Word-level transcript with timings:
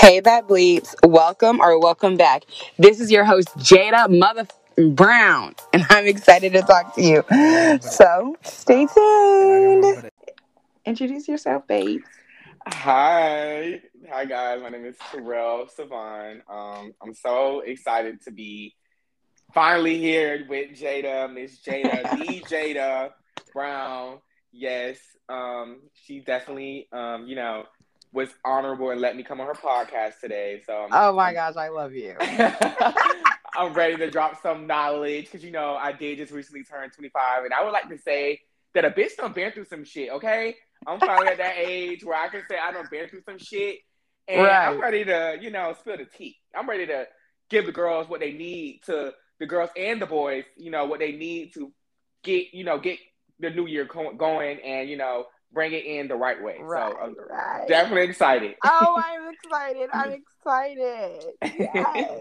Hey, 0.00 0.20
Bad 0.20 0.46
Bleeps. 0.46 0.94
Welcome 1.06 1.60
or 1.60 1.78
welcome 1.78 2.16
back. 2.16 2.44
This 2.78 3.00
is 3.00 3.10
your 3.12 3.22
host, 3.22 3.48
Jada 3.58 4.08
Mother 4.08 4.46
Brown, 4.94 5.54
and 5.74 5.84
I'm 5.90 6.06
excited 6.06 6.54
to 6.54 6.62
talk 6.62 6.94
to 6.94 7.02
you. 7.02 7.22
So 7.82 8.34
stay 8.42 8.86
tuned. 8.86 10.10
Introduce 10.86 11.28
yourself, 11.28 11.66
babes. 11.66 12.02
Hi. 12.66 13.82
Hi, 14.10 14.24
guys. 14.24 14.62
My 14.62 14.70
name 14.70 14.86
is 14.86 14.96
Terrell 15.12 15.68
Savon. 15.68 16.40
Um, 16.48 16.94
I'm 17.02 17.12
so 17.12 17.60
excited 17.60 18.22
to 18.22 18.30
be 18.30 18.74
finally 19.52 19.98
here 19.98 20.46
with 20.48 20.70
Jada, 20.80 21.30
Miss 21.30 21.60
Jada, 21.60 22.18
the 22.18 22.40
Jada 22.40 23.10
Brown. 23.52 24.20
Yes, 24.50 24.96
um, 25.28 25.82
she 25.92 26.20
definitely, 26.20 26.88
um, 26.90 27.26
you 27.26 27.36
know, 27.36 27.64
was 28.12 28.28
honorable 28.44 28.90
and 28.90 29.00
let 29.00 29.16
me 29.16 29.22
come 29.22 29.40
on 29.40 29.46
her 29.46 29.54
podcast 29.54 30.20
today. 30.20 30.62
So, 30.66 30.74
I'm, 30.74 30.88
Oh 30.92 31.14
my 31.14 31.32
gosh, 31.32 31.56
I 31.56 31.68
love 31.68 31.92
you. 31.92 32.16
I'm 33.56 33.72
ready 33.72 33.96
to 33.96 34.10
drop 34.10 34.40
some 34.42 34.66
knowledge 34.66 35.24
because 35.24 35.44
you 35.44 35.50
know 35.50 35.74
I 35.74 35.92
did 35.92 36.18
just 36.18 36.32
recently 36.32 36.64
turn 36.64 36.90
25, 36.90 37.44
and 37.44 37.52
I 37.52 37.64
would 37.64 37.72
like 37.72 37.88
to 37.88 37.98
say 37.98 38.40
that 38.74 38.84
a 38.84 38.90
bitch 38.90 39.16
done 39.16 39.32
been 39.32 39.52
through 39.52 39.64
some 39.64 39.84
shit. 39.84 40.10
Okay, 40.10 40.54
I'm 40.86 41.00
finally 41.00 41.28
at 41.28 41.38
that 41.38 41.56
age 41.58 42.04
where 42.04 42.16
I 42.16 42.28
can 42.28 42.42
say 42.48 42.56
I 42.62 42.72
done 42.72 42.86
been 42.90 43.08
through 43.08 43.22
some 43.22 43.38
shit, 43.38 43.78
and 44.28 44.40
I'm 44.46 44.80
ready 44.80 45.04
to 45.04 45.36
you 45.40 45.50
know 45.50 45.74
spill 45.78 45.96
the 45.96 46.04
tea. 46.04 46.36
I'm 46.56 46.68
ready 46.68 46.86
to 46.86 47.06
give 47.48 47.66
the 47.66 47.72
girls 47.72 48.08
what 48.08 48.20
they 48.20 48.32
need 48.32 48.82
to 48.86 49.12
the 49.40 49.46
girls 49.46 49.70
and 49.76 50.00
the 50.00 50.06
boys, 50.06 50.44
you 50.56 50.70
know 50.70 50.84
what 50.84 51.00
they 51.00 51.12
need 51.12 51.52
to 51.54 51.72
get 52.22 52.54
you 52.54 52.64
know 52.64 52.78
get 52.78 52.98
the 53.40 53.50
new 53.50 53.66
year 53.66 53.86
co- 53.86 54.14
going 54.14 54.60
and 54.60 54.88
you 54.88 54.96
know 54.96 55.24
bring 55.52 55.72
it 55.72 55.84
in 55.84 56.08
the 56.08 56.16
right 56.16 56.42
way. 56.42 56.56
Right, 56.60 56.92
So 56.92 56.98
I'm 56.98 57.16
right. 57.28 57.68
definitely 57.68 58.08
excited. 58.08 58.54
Oh, 58.64 59.00
I'm 59.04 59.34
excited. 59.34 59.90
I'm 59.92 60.12
excited. 60.12 61.34
Yes. 61.58 62.20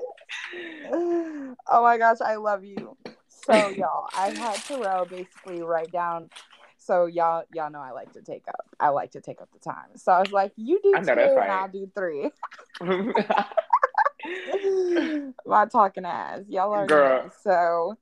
Oh 1.72 1.84
my 1.84 1.98
gosh, 1.98 2.18
I 2.26 2.38
love 2.38 2.64
you. 2.64 2.98
So 3.28 3.70
y'all, 3.70 4.08
I 4.16 4.30
had 4.30 4.64
Terrell 4.64 5.06
basically 5.06 5.62
write 5.62 5.92
down. 5.92 6.30
So 6.78 7.06
y'all, 7.06 7.44
y'all 7.53 7.70
know 7.70 7.80
I 7.80 7.92
like 7.92 8.14
to 8.14 8.22
take 8.22 8.48
up. 8.48 8.66
I 8.80 8.90
like 8.90 9.12
to 9.12 9.22
take 9.22 9.42
up 9.42 9.50
the 9.52 9.59
time. 9.59 9.98
So 9.98 10.12
I 10.12 10.20
was 10.20 10.31
like, 10.31 10.53
you 10.56 10.80
do 10.81 10.94
two, 10.94 11.06
that's 11.06 11.38
and. 11.38 11.52
I'll 11.52 11.70
do 11.70 11.92
three. 11.96 12.31
My 15.46 15.66
talking 15.66 16.06
ass, 16.06 16.42
y'all 16.48 16.73
are 16.73 16.88
Girl. 16.88 17.31
So, 17.44 17.98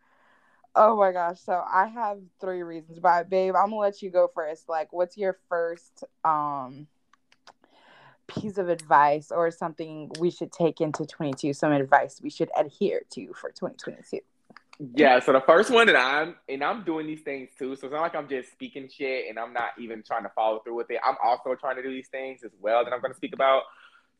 oh 0.77 0.95
my 0.95 1.11
gosh. 1.11 1.39
So 1.41 1.61
I 1.67 1.87
have 1.87 2.19
three 2.39 2.63
reasons, 2.63 2.99
but 2.99 3.29
babe, 3.29 3.55
I'm 3.55 3.71
gonna 3.71 3.77
let 3.77 4.01
you 4.01 4.09
go 4.09 4.29
first. 4.33 4.69
Like, 4.69 4.93
what's 4.93 5.17
your 5.17 5.37
first 5.49 6.03
um 6.23 6.87
piece 8.27 8.57
of 8.57 8.69
advice 8.69 9.31
or 9.31 9.49
something 9.51 10.11
we 10.19 10.29
should 10.29 10.51
take 10.51 10.79
into 10.79 11.05
22? 11.05 11.53
Some 11.53 11.71
advice 11.71 12.21
we 12.21 12.29
should 12.29 12.49
adhere 12.57 13.01
to 13.11 13.33
for 13.33 13.49
2022. 13.49 14.19
Yeah, 14.93 15.19
so 15.19 15.33
the 15.33 15.41
first 15.41 15.71
one 15.71 15.87
that 15.87 15.95
I'm 15.95 16.35
and 16.47 16.63
I'm 16.63 16.83
doing 16.83 17.07
these 17.07 17.21
things 17.21 17.49
too. 17.57 17.75
So 17.75 17.87
it's 17.87 17.93
not 17.93 18.01
like 18.01 18.15
I'm 18.15 18.29
just 18.29 18.51
speaking 18.51 18.87
shit 18.87 19.25
and 19.27 19.39
I'm 19.39 19.51
not 19.51 19.69
even 19.79 20.03
trying 20.03 20.23
to 20.23 20.29
follow 20.35 20.59
through 20.59 20.75
with 20.75 20.91
it. 20.91 20.99
I'm 21.03 21.15
also 21.23 21.55
trying 21.55 21.77
to 21.77 21.81
do 21.81 21.89
these 21.89 22.09
things 22.09 22.43
as 22.43 22.51
well 22.61 22.83
that 22.83 22.93
I'm 22.93 23.01
going 23.01 23.11
to 23.11 23.17
speak 23.17 23.33
about. 23.33 23.63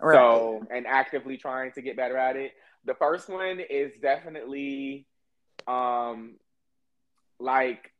So 0.02 0.66
and 0.72 0.88
actively 0.88 1.38
trying 1.38 1.72
to 1.74 1.82
get 1.82 1.96
better 1.96 2.18
at 2.18 2.36
it. 2.36 2.54
The 2.86 2.96
first 2.96 3.30
one 3.30 3.60
is 3.60 3.92
definitely 4.02 5.06
um 5.68 6.36
like 7.40 7.92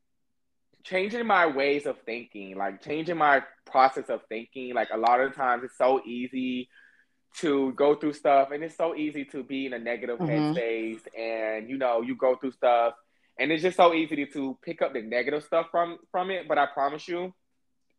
changing 0.84 1.26
my 1.28 1.46
ways 1.48 1.86
of 1.86 1.98
thinking, 2.06 2.58
like 2.58 2.82
changing 2.84 3.18
my 3.18 3.44
process 3.66 4.10
of 4.10 4.22
thinking. 4.30 4.74
Like 4.74 4.90
a 4.94 4.98
lot 4.98 5.20
of 5.20 5.36
times 5.36 5.64
it's 5.64 5.78
so 5.78 6.02
easy 6.06 6.70
to 7.38 7.72
go 7.74 7.96
through 7.96 8.14
stuff 8.14 8.50
and 8.52 8.64
it's 8.64 8.78
so 8.78 8.96
easy 8.96 9.26
to 9.26 9.44
be 9.44 9.66
in 9.66 9.74
a 9.74 9.80
negative 9.80 10.20
Mhm. 10.20 10.54
headspace 10.56 11.02
and 11.18 11.70
you 11.70 11.78
know 11.78 12.02
you 12.02 12.16
go 12.16 12.36
through 12.36 12.52
stuff 12.52 12.94
and 13.38 13.52
it's 13.52 13.62
just 13.62 13.78
so 13.78 13.94
easy 13.94 14.16
to, 14.16 14.26
to 14.32 14.58
pick 14.64 14.82
up 14.82 14.94
the 14.94 15.02
negative 15.02 15.44
stuff 15.44 15.68
from 15.70 16.00
from 16.12 16.32
it 16.32 16.48
but 16.48 16.58
i 16.58 16.66
promise 16.66 17.08
you 17.08 17.34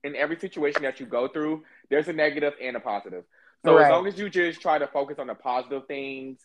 in 0.03 0.17
every 0.17 0.37
situation 0.39 0.83
that 0.83 0.99
you 0.99 1.07
go 1.07 1.29
through 1.29 1.63
there's 1.91 2.09
a 2.09 2.13
negative 2.13 2.55
and 2.61 2.77
a 2.77 2.81
positive 2.81 3.25
so 3.65 3.75
Right. 3.75 3.85
as 3.85 3.91
long 3.91 4.07
as 4.07 4.19
you 4.19 4.29
just 4.31 4.61
try 4.61 4.79
to 4.79 4.87
focus 4.89 5.19
on 5.19 5.27
the 5.29 5.35
positive 5.35 5.87
things 5.87 6.39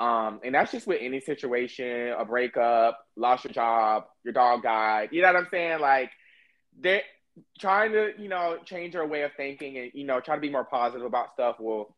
um, 0.00 0.40
and 0.42 0.54
that's 0.54 0.72
just 0.72 0.86
with 0.88 0.98
any 1.00 1.20
situation 1.20 2.12
a 2.18 2.24
breakup 2.24 2.98
lost 3.16 3.44
your 3.44 3.52
job 3.52 4.04
your 4.24 4.32
dog 4.32 4.62
died 4.62 5.10
you 5.12 5.22
know 5.22 5.28
what 5.28 5.36
i'm 5.36 5.48
saying 5.50 5.78
like 5.80 6.10
they're 6.80 7.02
trying 7.58 7.92
to 7.92 8.10
you 8.18 8.28
know 8.28 8.58
change 8.64 8.94
your 8.94 9.06
way 9.06 9.22
of 9.22 9.30
thinking 9.36 9.78
and 9.78 9.92
you 9.94 10.04
know 10.04 10.18
try 10.20 10.34
to 10.34 10.40
be 10.40 10.50
more 10.50 10.64
positive 10.64 11.06
about 11.06 11.32
stuff 11.34 11.60
will 11.60 11.94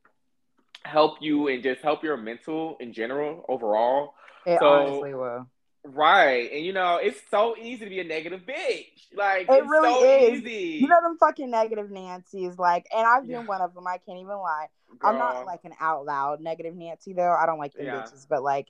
help 0.85 1.19
you 1.21 1.49
and 1.49 1.63
just 1.63 1.81
help 1.83 2.03
your 2.03 2.17
mental 2.17 2.77
in 2.81 2.93
general 2.93 3.45
overall. 3.49 4.15
It 4.47 4.59
So- 4.61 4.69
honestly 4.69 5.15
will. 5.15 5.47
Right. 5.85 6.51
And 6.53 6.65
you 6.65 6.73
know, 6.73 6.97
it's 6.97 7.21
so 7.31 7.57
easy 7.57 7.85
to 7.85 7.91
be 7.91 8.01
a 8.01 8.05
negative 8.05 8.43
bitch. 8.47 8.87
Like 9.17 9.49
It 9.49 9.55
it's 9.55 9.69
really 9.69 9.91
so 9.91 10.05
is. 10.05 10.41
easy. 10.41 10.79
You 10.81 10.89
know 10.89 11.01
them 11.03 11.17
fucking 11.19 11.51
negative 11.51 11.91
Nancy's 11.91 12.59
like, 12.59 12.87
and 12.95 13.07
I've 13.07 13.23
been 13.23 13.41
Yeah. 13.41 13.47
one 13.47 13.61
of 13.61 13.75
them. 13.75 13.87
I 13.87 13.99
can't 13.99 14.19
even 14.19 14.37
lie. 14.37 14.69
I'm 15.03 15.19
not 15.19 15.47
like 15.47 15.61
an 15.65 15.73
out 15.81 16.05
loud 16.05 16.41
negative 16.41 16.77
Nancy 16.77 17.13
though. 17.13 17.33
I 17.33 17.47
don't 17.47 17.59
like 17.59 17.73
them 17.75 17.87
Yeah. 17.87 18.03
bitches, 18.03 18.27
but 18.29 18.43
like 18.43 18.69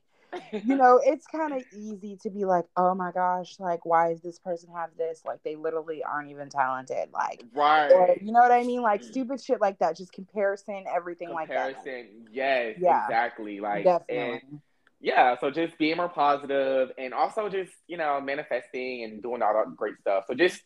you 0.53 0.77
know, 0.77 1.01
it's 1.05 1.27
kind 1.27 1.53
of 1.53 1.63
easy 1.77 2.17
to 2.23 2.31
be 2.31 2.45
like, 2.45 2.65
oh 2.77 2.95
my 2.95 3.11
gosh, 3.13 3.57
like 3.59 3.85
why 3.85 4.11
does 4.11 4.23
this 4.23 4.39
person 4.39 4.71
have 4.75 4.91
this? 4.97 5.23
Like 5.27 5.43
they 5.43 5.57
literally 5.57 6.03
aren't 6.03 6.31
even 6.31 6.49
talented. 6.49 7.09
Like, 7.13 7.45
right. 7.55 7.91
or 7.93 8.17
you 8.21 8.33
know 8.33 8.41
what 8.41 8.53
I 8.53 8.63
mean? 8.63 8.81
Like 8.83 9.03
mm. 9.03 9.11
stupid 9.11 9.43
shit 9.43 9.61
like 9.61 9.79
that. 9.81 9.97
Just 9.97 10.13
comparison, 10.13 10.85
everything 10.93 11.31
like 11.31 11.49
that. 11.49 11.75
Comparison. 11.75 12.29
Yes, 12.33 12.77
Yeah. 12.79 13.05
exactly. 13.05 13.61
Like 13.61 13.85
Definitely. 13.85 14.41
and 14.51 14.61
yeah, 15.03 15.37
so 15.41 15.51
just 15.51 15.77
being 15.79 15.97
more 15.97 16.09
positive 16.09 16.91
and 16.97 17.13
also 17.13 17.49
just, 17.49 17.73
you 17.89 17.97
know, 17.97 18.21
manifesting 18.21 19.03
and 19.03 19.21
doing 19.21 19.43
all 19.43 19.53
that 19.53 19.77
great 19.77 19.99
stuff. 20.01 20.25
So 20.29 20.35
just 20.35 20.63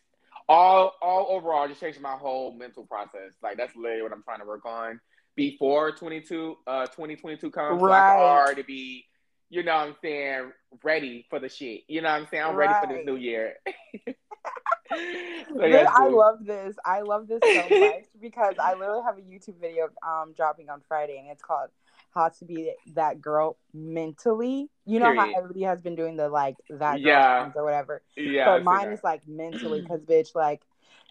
all 0.47 0.93
all 1.01 1.27
overall 1.31 1.67
just 1.67 1.81
changing 1.81 2.03
my 2.03 2.13
whole 2.15 2.53
mental 2.55 2.85
process. 2.85 3.33
Like 3.41 3.57
that's 3.57 3.75
literally 3.75 4.03
what 4.03 4.13
I'm 4.13 4.23
trying 4.23 4.39
to 4.39 4.45
work 4.45 4.65
on 4.65 4.99
before 5.35 5.91
22 5.91 6.55
uh 6.67 6.85
2022 6.85 7.49
comes. 7.49 7.81
So 7.83 7.91
I 7.91 7.99
Right. 7.99 8.15
already 8.15 8.61
be, 8.61 9.05
you 9.49 9.63
know 9.63 9.75
what 9.75 9.87
I'm 9.87 9.95
saying, 10.03 10.51
ready 10.83 11.25
for 11.31 11.39
the 11.39 11.49
shit. 11.49 11.81
You 11.87 12.01
know 12.01 12.09
what 12.09 12.21
I'm 12.21 12.27
saying? 12.29 12.43
I'm 12.43 12.55
ready 12.55 12.75
for 12.75 12.85
this 12.85 13.03
new 13.05 13.15
year. 13.15 13.55
so 15.57 15.85
I 15.95 16.07
love 16.09 16.45
this. 16.45 16.75
I 16.85 17.01
love 17.01 17.27
this 17.27 17.41
so 17.51 17.69
much 17.79 18.03
because 18.21 18.55
I 18.63 18.75
literally 18.75 19.01
have 19.03 19.17
a 19.17 19.21
YouTube 19.21 19.59
video 19.59 19.89
um 20.07 20.33
dropping 20.37 20.69
on 20.69 20.81
Friday 20.87 21.17
and 21.17 21.31
it's 21.31 21.41
called 21.41 21.69
How 22.13 22.29
to 22.29 22.45
Be 22.45 22.73
That 22.95 23.21
Girl 23.21 23.57
Mentally. 23.73 24.69
You 24.85 24.99
know 24.99 25.13
how 25.15 25.29
everybody 25.35 25.63
has 25.63 25.81
been 25.81 25.95
doing 25.95 26.15
the 26.17 26.29
like 26.29 26.55
that 26.69 26.99
Yeah. 27.01 27.51
or 27.55 27.63
whatever. 27.63 28.01
yeah. 28.15 28.45
but 28.45 28.51
I've 28.57 28.63
mine 28.63 28.87
is 28.91 29.03
like 29.03 29.27
mentally 29.27 29.81
because 29.83 30.01
bitch 30.01 30.33
like 30.35 30.61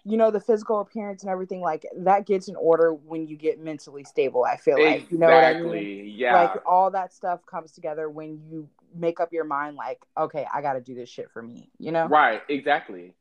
you 0.03 0.15
know 0.15 0.31
the 0.31 0.39
physical 0.39 0.79
appearance 0.79 1.23
and 1.23 1.31
everything 1.31 1.59
like 1.61 1.85
that 1.97 2.25
gets 2.25 2.47
in 2.47 2.55
order 2.55 2.93
when 2.93 3.27
you 3.27 3.35
get 3.35 3.59
mentally 3.59 4.03
stable 4.05 4.45
i 4.45 4.55
feel 4.55 4.81
like 4.81 5.11
you 5.11 5.17
know 5.17 5.27
what 5.27 5.43
i 5.43 5.53
mean 5.53 5.65
Exactly. 5.65 6.09
Yeah. 6.11 6.33
like 6.43 6.61
all 6.65 6.91
that 6.91 7.11
stuff 7.13 7.45
comes 7.45 7.71
together 7.73 8.09
when 8.09 8.39
you 8.49 8.69
make 8.95 9.19
up 9.19 9.33
your 9.33 9.43
mind 9.43 9.75
like 9.75 9.99
okay 10.17 10.45
i 10.53 10.61
gotta 10.61 10.79
do 10.79 10.95
this 10.95 11.09
shit 11.09 11.29
for 11.31 11.41
me 11.41 11.69
you 11.77 11.91
know 11.91 12.07
Right, 12.07 12.41
exactly. 12.47 13.15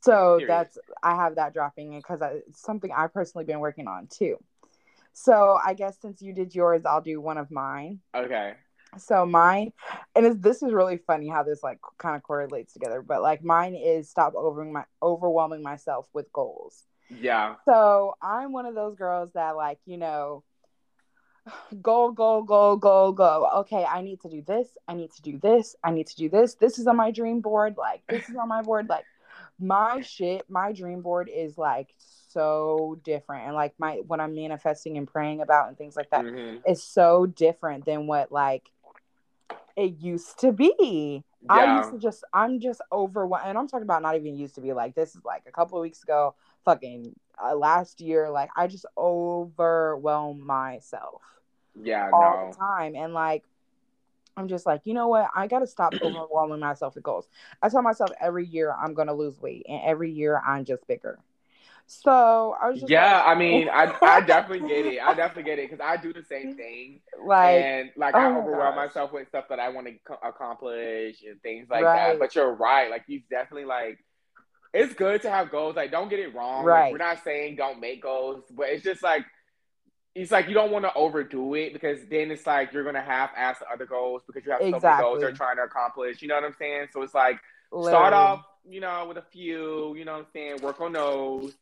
so 0.00 0.38
Period. 0.38 0.48
that's 0.48 0.78
i 1.02 1.14
have 1.16 1.34
that 1.34 1.52
dropping 1.52 1.92
in 1.92 1.98
because 1.98 2.20
it's 2.22 2.62
something 2.62 2.90
i've 2.96 3.12
personally 3.12 3.44
been 3.44 3.60
working 3.60 3.86
on 3.86 4.06
too 4.06 4.38
so 5.12 5.58
i 5.64 5.74
guess 5.74 5.96
since 6.00 6.22
you 6.22 6.32
did 6.32 6.54
yours 6.54 6.82
i'll 6.86 7.00
do 7.00 7.20
one 7.20 7.38
of 7.38 7.50
mine 7.50 8.00
Okay. 8.14 8.54
so 8.98 9.24
mine, 9.24 9.72
and 10.14 10.42
this 10.42 10.62
is 10.62 10.72
really 10.72 10.98
funny 10.98 11.28
how 11.28 11.42
this 11.42 11.62
like 11.62 11.78
kind 11.96 12.14
of 12.14 12.22
correlates 12.22 12.74
together. 12.74 13.00
But 13.00 13.22
like 13.22 13.42
mine 13.42 13.74
is 13.74 14.10
stop 14.10 14.34
over 14.34 14.62
my 14.64 14.84
overwhelming 15.02 15.62
myself 15.62 16.06
with 16.12 16.30
goals. 16.32 16.84
Yeah. 17.08 17.54
So 17.64 18.14
I'm 18.20 18.52
one 18.52 18.66
of 18.66 18.74
those 18.74 18.94
girls 18.96 19.30
that 19.32 19.56
like 19.56 19.78
you 19.86 19.96
know, 19.96 20.44
goal, 21.80 22.12
goal, 22.12 22.42
goal, 22.42 22.76
goal, 22.76 23.12
go. 23.12 23.48
Okay, 23.60 23.84
I 23.84 24.02
need 24.02 24.20
to 24.22 24.28
do 24.28 24.42
this. 24.42 24.68
I 24.86 24.94
need 24.94 25.10
to 25.12 25.22
do 25.22 25.38
this. 25.38 25.74
I 25.82 25.90
need 25.90 26.06
to 26.08 26.16
do 26.16 26.28
this. 26.28 26.54
This 26.56 26.78
is 26.78 26.86
on 26.86 26.96
my 26.96 27.10
dream 27.10 27.40
board. 27.40 27.76
Like 27.78 28.02
this 28.08 28.28
is 28.28 28.36
on 28.36 28.48
my 28.48 28.62
board. 28.62 28.88
Like 28.88 29.04
my 29.58 30.02
shit, 30.02 30.44
my 30.50 30.72
dream 30.72 31.00
board 31.02 31.30
is 31.34 31.56
like 31.56 31.94
so 32.32 32.98
different, 33.04 33.46
and 33.46 33.54
like 33.54 33.74
my 33.78 33.96
what 34.06 34.20
I'm 34.20 34.34
manifesting 34.34 34.96
and 34.98 35.06
praying 35.06 35.40
about 35.40 35.68
and 35.68 35.76
things 35.78 35.96
like 35.96 36.10
that 36.10 36.24
Mhm. 36.24 36.60
is 36.66 36.82
so 36.82 37.26
different 37.26 37.84
than 37.84 38.06
what 38.06 38.32
like 38.32 38.70
it 39.76 39.98
used 39.98 40.38
to 40.40 40.52
be. 40.52 41.24
I 41.48 41.64
used 41.64 41.90
to 41.90 41.98
just 41.98 42.24
I'm 42.32 42.60
just 42.60 42.80
overwhelmed 42.92 43.46
and 43.48 43.58
I'm 43.58 43.68
talking 43.68 43.82
about 43.84 44.02
not 44.02 44.16
even 44.16 44.36
used 44.36 44.54
to 44.54 44.60
be 44.60 44.72
like 44.72 44.94
this 44.94 45.14
is 45.14 45.24
like 45.24 45.42
a 45.46 45.52
couple 45.52 45.76
of 45.78 45.82
weeks 45.82 46.02
ago, 46.02 46.34
fucking 46.64 47.14
uh, 47.42 47.54
last 47.54 48.00
year 48.00 48.30
like 48.30 48.50
I 48.56 48.66
just 48.68 48.86
overwhelm 48.96 50.46
myself 50.46 51.22
Yeah, 51.74 52.10
all 52.12 52.20
no. 52.20 52.50
the 52.50 52.56
time 52.56 52.94
and 52.94 53.12
like 53.12 53.44
I'm 54.36 54.48
just 54.48 54.64
like, 54.64 54.82
you 54.86 54.94
know 54.94 55.08
what? 55.08 55.28
I 55.34 55.46
got 55.46 55.58
to 55.58 55.66
stop 55.66 55.94
overwhelming 56.00 56.60
myself 56.60 56.94
with 56.94 57.04
goals. 57.04 57.28
I 57.60 57.68
tell 57.68 57.82
myself 57.82 58.12
every 58.20 58.46
year 58.46 58.72
I'm 58.72 58.94
going 58.94 59.08
to 59.08 59.14
lose 59.14 59.38
weight 59.38 59.66
and 59.68 59.82
every 59.84 60.10
year 60.10 60.40
I'm 60.46 60.64
just 60.64 60.86
bigger. 60.86 61.18
So 62.00 62.56
I 62.60 62.70
was 62.70 62.80
just 62.80 62.90
yeah. 62.90 63.18
like, 63.18 63.26
I 63.28 63.34
mean, 63.38 63.68
I 63.68 63.92
I 64.02 64.20
definitely 64.20 64.68
get 64.68 64.86
it. 64.86 65.00
I 65.00 65.14
definitely 65.14 65.44
get 65.44 65.58
it 65.58 65.70
because 65.70 65.84
I 65.84 65.96
do 66.00 66.12
the 66.12 66.22
same 66.24 66.56
thing. 66.56 67.00
like 67.24 67.64
and 67.64 67.90
like 67.96 68.14
oh 68.14 68.18
I 68.18 68.28
my 68.30 68.38
overwhelm 68.38 68.74
gosh. 68.74 68.86
myself 68.88 69.12
with 69.12 69.28
stuff 69.28 69.44
that 69.50 69.58
I 69.60 69.68
want 69.70 69.86
to 69.88 69.94
co- 70.06 70.26
accomplish 70.26 71.22
and 71.28 71.40
things 71.42 71.68
like 71.70 71.84
Right. 71.84 72.12
that. 72.12 72.18
But 72.18 72.34
you're 72.34 72.54
right. 72.54 72.90
Like 72.90 73.04
you 73.08 73.22
definitely 73.30 73.66
like. 73.66 73.98
It's 74.74 74.94
good 74.94 75.20
to 75.22 75.30
have 75.30 75.50
goals. 75.50 75.76
Like, 75.76 75.90
don't 75.90 76.08
get 76.08 76.18
it 76.18 76.34
wrong. 76.34 76.64
Like, 76.64 76.74
Right. 76.74 76.92
we're 76.92 76.98
not 76.98 77.22
saying 77.22 77.56
don't 77.56 77.78
make 77.78 78.02
goals, 78.02 78.42
but 78.50 78.68
it's 78.70 78.82
just 78.82 79.02
like 79.02 79.24
it's 80.14 80.30
like 80.30 80.48
you 80.48 80.54
don't 80.54 80.70
want 80.70 80.84
to 80.84 80.94
overdo 80.94 81.54
it 81.54 81.72
because 81.72 81.98
then 82.10 82.30
it's 82.30 82.46
like 82.46 82.72
you're 82.72 82.84
gonna 82.84 83.00
half-ass 83.02 83.58
the 83.60 83.70
other 83.70 83.86
goals 83.86 84.22
because 84.26 84.44
you 84.46 84.52
have 84.52 84.60
so 84.62 84.70
many 84.80 84.80
goals 85.02 85.20
you're 85.20 85.32
trying 85.32 85.56
to 85.56 85.62
accomplish. 85.62 86.22
You 86.22 86.28
know 86.28 86.36
what 86.36 86.44
I'm 86.44 86.54
saying? 86.58 86.88
So 86.92 87.02
it's 87.02 87.14
like 87.14 87.38
start 87.82 88.12
off, 88.14 88.44
you 88.68 88.80
know, 88.80 89.06
with 89.08 89.18
a 89.18 89.22
few. 89.22 89.94
You 89.96 90.04
know 90.04 90.12
what 90.12 90.20
I'm 90.20 90.26
saying? 90.32 90.62
Work 90.62 90.80
on 90.80 90.92
those. 90.92 91.52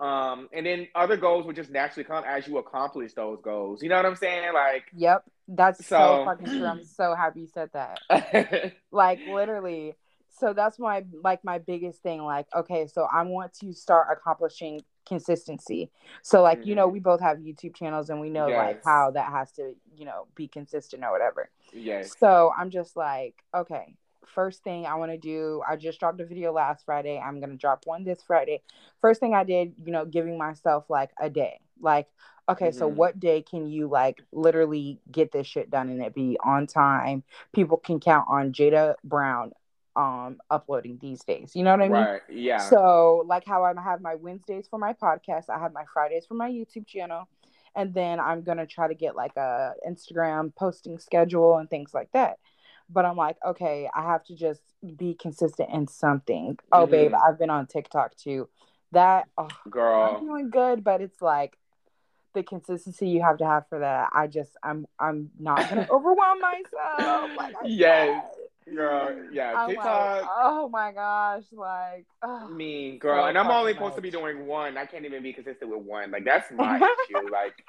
Um, 0.00 0.48
and 0.52 0.64
then 0.64 0.88
other 0.94 1.16
goals 1.16 1.44
would 1.46 1.56
just 1.56 1.70
naturally 1.70 2.04
come 2.04 2.22
as 2.24 2.46
you 2.46 2.58
accomplish 2.58 3.14
those 3.14 3.40
goals. 3.42 3.82
You 3.82 3.88
know 3.88 3.96
what 3.96 4.06
I'm 4.06 4.14
saying? 4.16 4.52
Like, 4.54 4.84
Yep, 4.94 5.24
that's 5.48 5.84
so, 5.86 5.96
So- 5.98 6.24
fucking 6.24 6.46
true. 6.46 6.64
I'm 6.66 6.84
so 6.84 7.14
happy 7.14 7.40
you 7.40 7.48
said 7.48 7.70
that. 7.72 8.72
Like 8.92 9.20
literally. 9.28 9.96
So 10.40 10.52
that's 10.52 10.78
my 10.78 11.04
like 11.22 11.42
my 11.42 11.58
biggest 11.58 12.00
thing. 12.02 12.22
Like, 12.22 12.46
okay, 12.54 12.86
so 12.86 13.08
I 13.12 13.22
want 13.24 13.54
to 13.54 13.72
start 13.72 14.06
accomplishing 14.12 14.82
consistency. 15.04 15.90
So 16.22 16.42
like, 16.42 16.64
you 16.64 16.74
know, 16.76 16.86
Mhm. 16.88 16.92
we 16.92 17.00
both 17.00 17.20
have 17.20 17.38
YouTube 17.38 17.74
channels 17.74 18.08
and 18.10 18.20
we 18.20 18.30
know 18.30 18.46
like 18.46 18.84
how 18.84 19.10
that 19.12 19.32
has 19.32 19.50
to, 19.52 19.74
you 19.96 20.04
know, 20.04 20.26
be 20.36 20.46
consistent 20.46 21.02
or 21.02 21.10
whatever. 21.10 21.50
yes. 21.72 22.16
So 22.18 22.52
I'm 22.56 22.70
just 22.70 22.96
like, 22.96 23.34
okay, 23.52 23.94
first 24.34 24.62
thing 24.62 24.86
I 24.86 24.94
want 24.96 25.10
to 25.12 25.18
do, 25.18 25.62
I 25.68 25.76
just 25.76 25.98
dropped 26.00 26.20
a 26.20 26.24
video 26.26 26.52
last 26.52 26.84
Friday. 26.84 27.18
I'm 27.18 27.40
going 27.40 27.50
to 27.50 27.56
drop 27.56 27.86
one 27.86 28.04
this 28.04 28.22
Friday. 28.22 28.62
First 29.00 29.20
thing 29.20 29.34
I 29.34 29.44
did, 29.44 29.74
you 29.84 29.92
know, 29.92 30.04
giving 30.04 30.38
myself 30.38 30.84
like 30.88 31.10
a 31.20 31.28
day. 31.30 31.60
Like, 31.80 32.08
okay, 32.48 32.70
so 32.72 32.88
Mhm. 32.90 32.94
what 32.94 33.20
day 33.20 33.42
can 33.42 33.66
you 33.66 33.88
like 33.88 34.22
literally 34.32 35.00
get 35.10 35.32
this 35.32 35.46
shit 35.46 35.70
done 35.70 35.88
and 35.88 36.02
it 36.02 36.14
be 36.14 36.38
on 36.44 36.66
time? 36.66 37.22
People 37.52 37.76
can 37.76 38.00
count 38.00 38.26
on 38.28 38.52
Jada 38.52 38.94
Brown 39.04 39.52
um 39.96 40.38
uploading 40.48 40.96
these 41.00 41.24
days. 41.24 41.56
You 41.56 41.64
know 41.64 41.72
what 41.72 41.80
I 41.80 41.88
mean? 41.88 41.92
Right. 41.92 42.22
Yeah. 42.28 42.58
So, 42.58 43.24
like 43.26 43.44
how 43.44 43.64
I 43.64 43.74
have 43.80 44.00
my 44.00 44.14
Wednesdays 44.14 44.68
for 44.68 44.78
my 44.78 44.92
podcast, 44.92 45.50
I 45.50 45.58
have 45.58 45.72
my 45.72 45.84
Fridays 45.92 46.24
for 46.26 46.34
my 46.34 46.48
YouTube 46.50 46.86
channel, 46.86 47.28
and 47.74 47.92
then 47.92 48.20
I'm 48.20 48.42
gonna 48.42 48.66
try 48.66 48.86
to 48.86 48.94
get 48.94 49.16
like 49.16 49.36
a 49.36 49.72
Instagram 49.88 50.54
posting 50.54 50.98
schedule 50.98 51.56
and 51.56 51.68
things 51.68 51.94
like 51.94 52.10
that. 52.12 52.38
But 52.90 53.04
I'm 53.04 53.16
like, 53.16 53.36
okay, 53.46 53.88
I 53.94 54.02
have 54.02 54.24
to 54.24 54.34
just 54.34 54.60
be 54.96 55.14
consistent 55.14 55.70
in 55.72 55.88
something. 55.88 56.58
Oh, 56.72 56.86
babe. 56.86 57.12
I've 57.14 57.38
been 57.38 57.50
on 57.50 57.66
TikTok 57.66 58.16
too. 58.16 58.48
That 58.92 59.26
oh, 59.36 59.48
I'm 59.64 59.70
Girl. 59.70 60.20
doing 60.20 60.50
good, 60.50 60.82
but 60.82 61.00
it's 61.02 61.20
like 61.20 61.58
the 62.34 62.42
consistency 62.42 63.08
you 63.08 63.22
have 63.22 63.38
to 63.38 63.46
have 63.46 63.68
for 63.68 63.80
that. 63.80 64.10
I 64.14 64.26
just 64.26 64.56
I'm 64.62 64.86
I'm 64.98 65.30
not 65.38 65.68
gonna 65.68 65.86
overwhelm 65.90 66.40
myself. 66.40 67.30
Like 67.36 67.54
Yes. 67.64 68.24
said. 68.24 68.74
Girl, 68.74 69.16
yeah, 69.32 69.54
I'm 69.56 69.70
TikTok. 69.70 70.22
Like, 70.22 70.30
oh 70.30 70.68
my 70.68 70.92
gosh, 70.92 71.44
like 71.52 72.06
oh. 72.22 72.48
Me, 72.48 72.98
girl, 72.98 73.22
So 73.22 73.28
and 73.28 73.38
I'm 73.38 73.50
only 73.50 73.72
fucking 73.72 73.86
supposed 73.86 73.96
to 73.96 74.02
be 74.02 74.10
doing 74.10 74.46
one. 74.46 74.76
I 74.76 74.84
can't 74.84 75.06
even 75.06 75.22
be 75.22 75.32
consistent 75.32 75.70
with 75.70 75.80
one. 75.80 76.10
Like 76.10 76.24
that's 76.24 76.50
my 76.52 76.76
issue. 77.08 77.30
Like, 77.30 77.64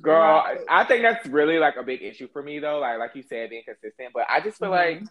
girl, 0.00 0.44
Right. 0.44 0.66
I 0.68 0.84
think 0.84 1.02
that's 1.02 1.26
really 1.26 1.58
like 1.58 1.76
a 1.76 1.82
big 1.82 2.02
issue 2.02 2.28
for 2.32 2.42
me 2.42 2.58
though. 2.58 2.78
Like, 2.78 2.98
like 2.98 3.14
you 3.14 3.22
said, 3.22 3.50
being 3.50 3.64
consistent. 3.64 4.10
But 4.14 4.24
I 4.28 4.40
just 4.40 4.58
feel 4.58 4.70
Mhm. 4.70 4.70
like, 4.70 5.04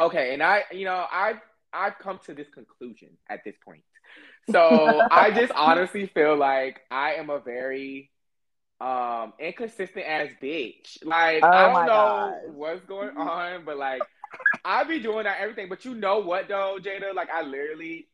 okay, 0.00 0.34
and 0.34 0.42
I, 0.42 0.64
you 0.72 0.84
know, 0.84 1.04
I, 1.10 1.34
I've 1.72 1.98
come 1.98 2.20
to 2.26 2.34
this 2.34 2.48
conclusion 2.50 3.10
at 3.28 3.40
this 3.44 3.56
point. 3.64 3.84
So 4.50 5.06
I 5.10 5.30
just 5.30 5.52
honestly 5.56 6.06
feel 6.06 6.36
like 6.36 6.80
I 6.90 7.14
am 7.14 7.30
a 7.30 7.40
very 7.40 8.10
um 8.80 9.32
inconsistent 9.40 10.04
ass 10.06 10.28
bitch. 10.42 10.98
Like 11.04 11.48
Oh 11.48 11.48
I 11.52 11.68
don't 11.68 11.84
know 11.86 12.40
gosh. 12.44 12.54
what's 12.54 12.84
going 12.86 13.10
on, 13.16 13.64
but 13.64 13.76
like 13.78 14.06
I 14.64 14.84
be 14.84 15.00
doing 15.00 15.24
that 15.24 15.38
everything. 15.40 15.68
But 15.68 15.84
you 15.84 15.94
know 15.94 16.20
what 16.20 16.48
though, 16.48 16.78
Jada? 16.80 17.14
Like 17.14 17.28
I 17.30 17.42
literally 17.42 18.08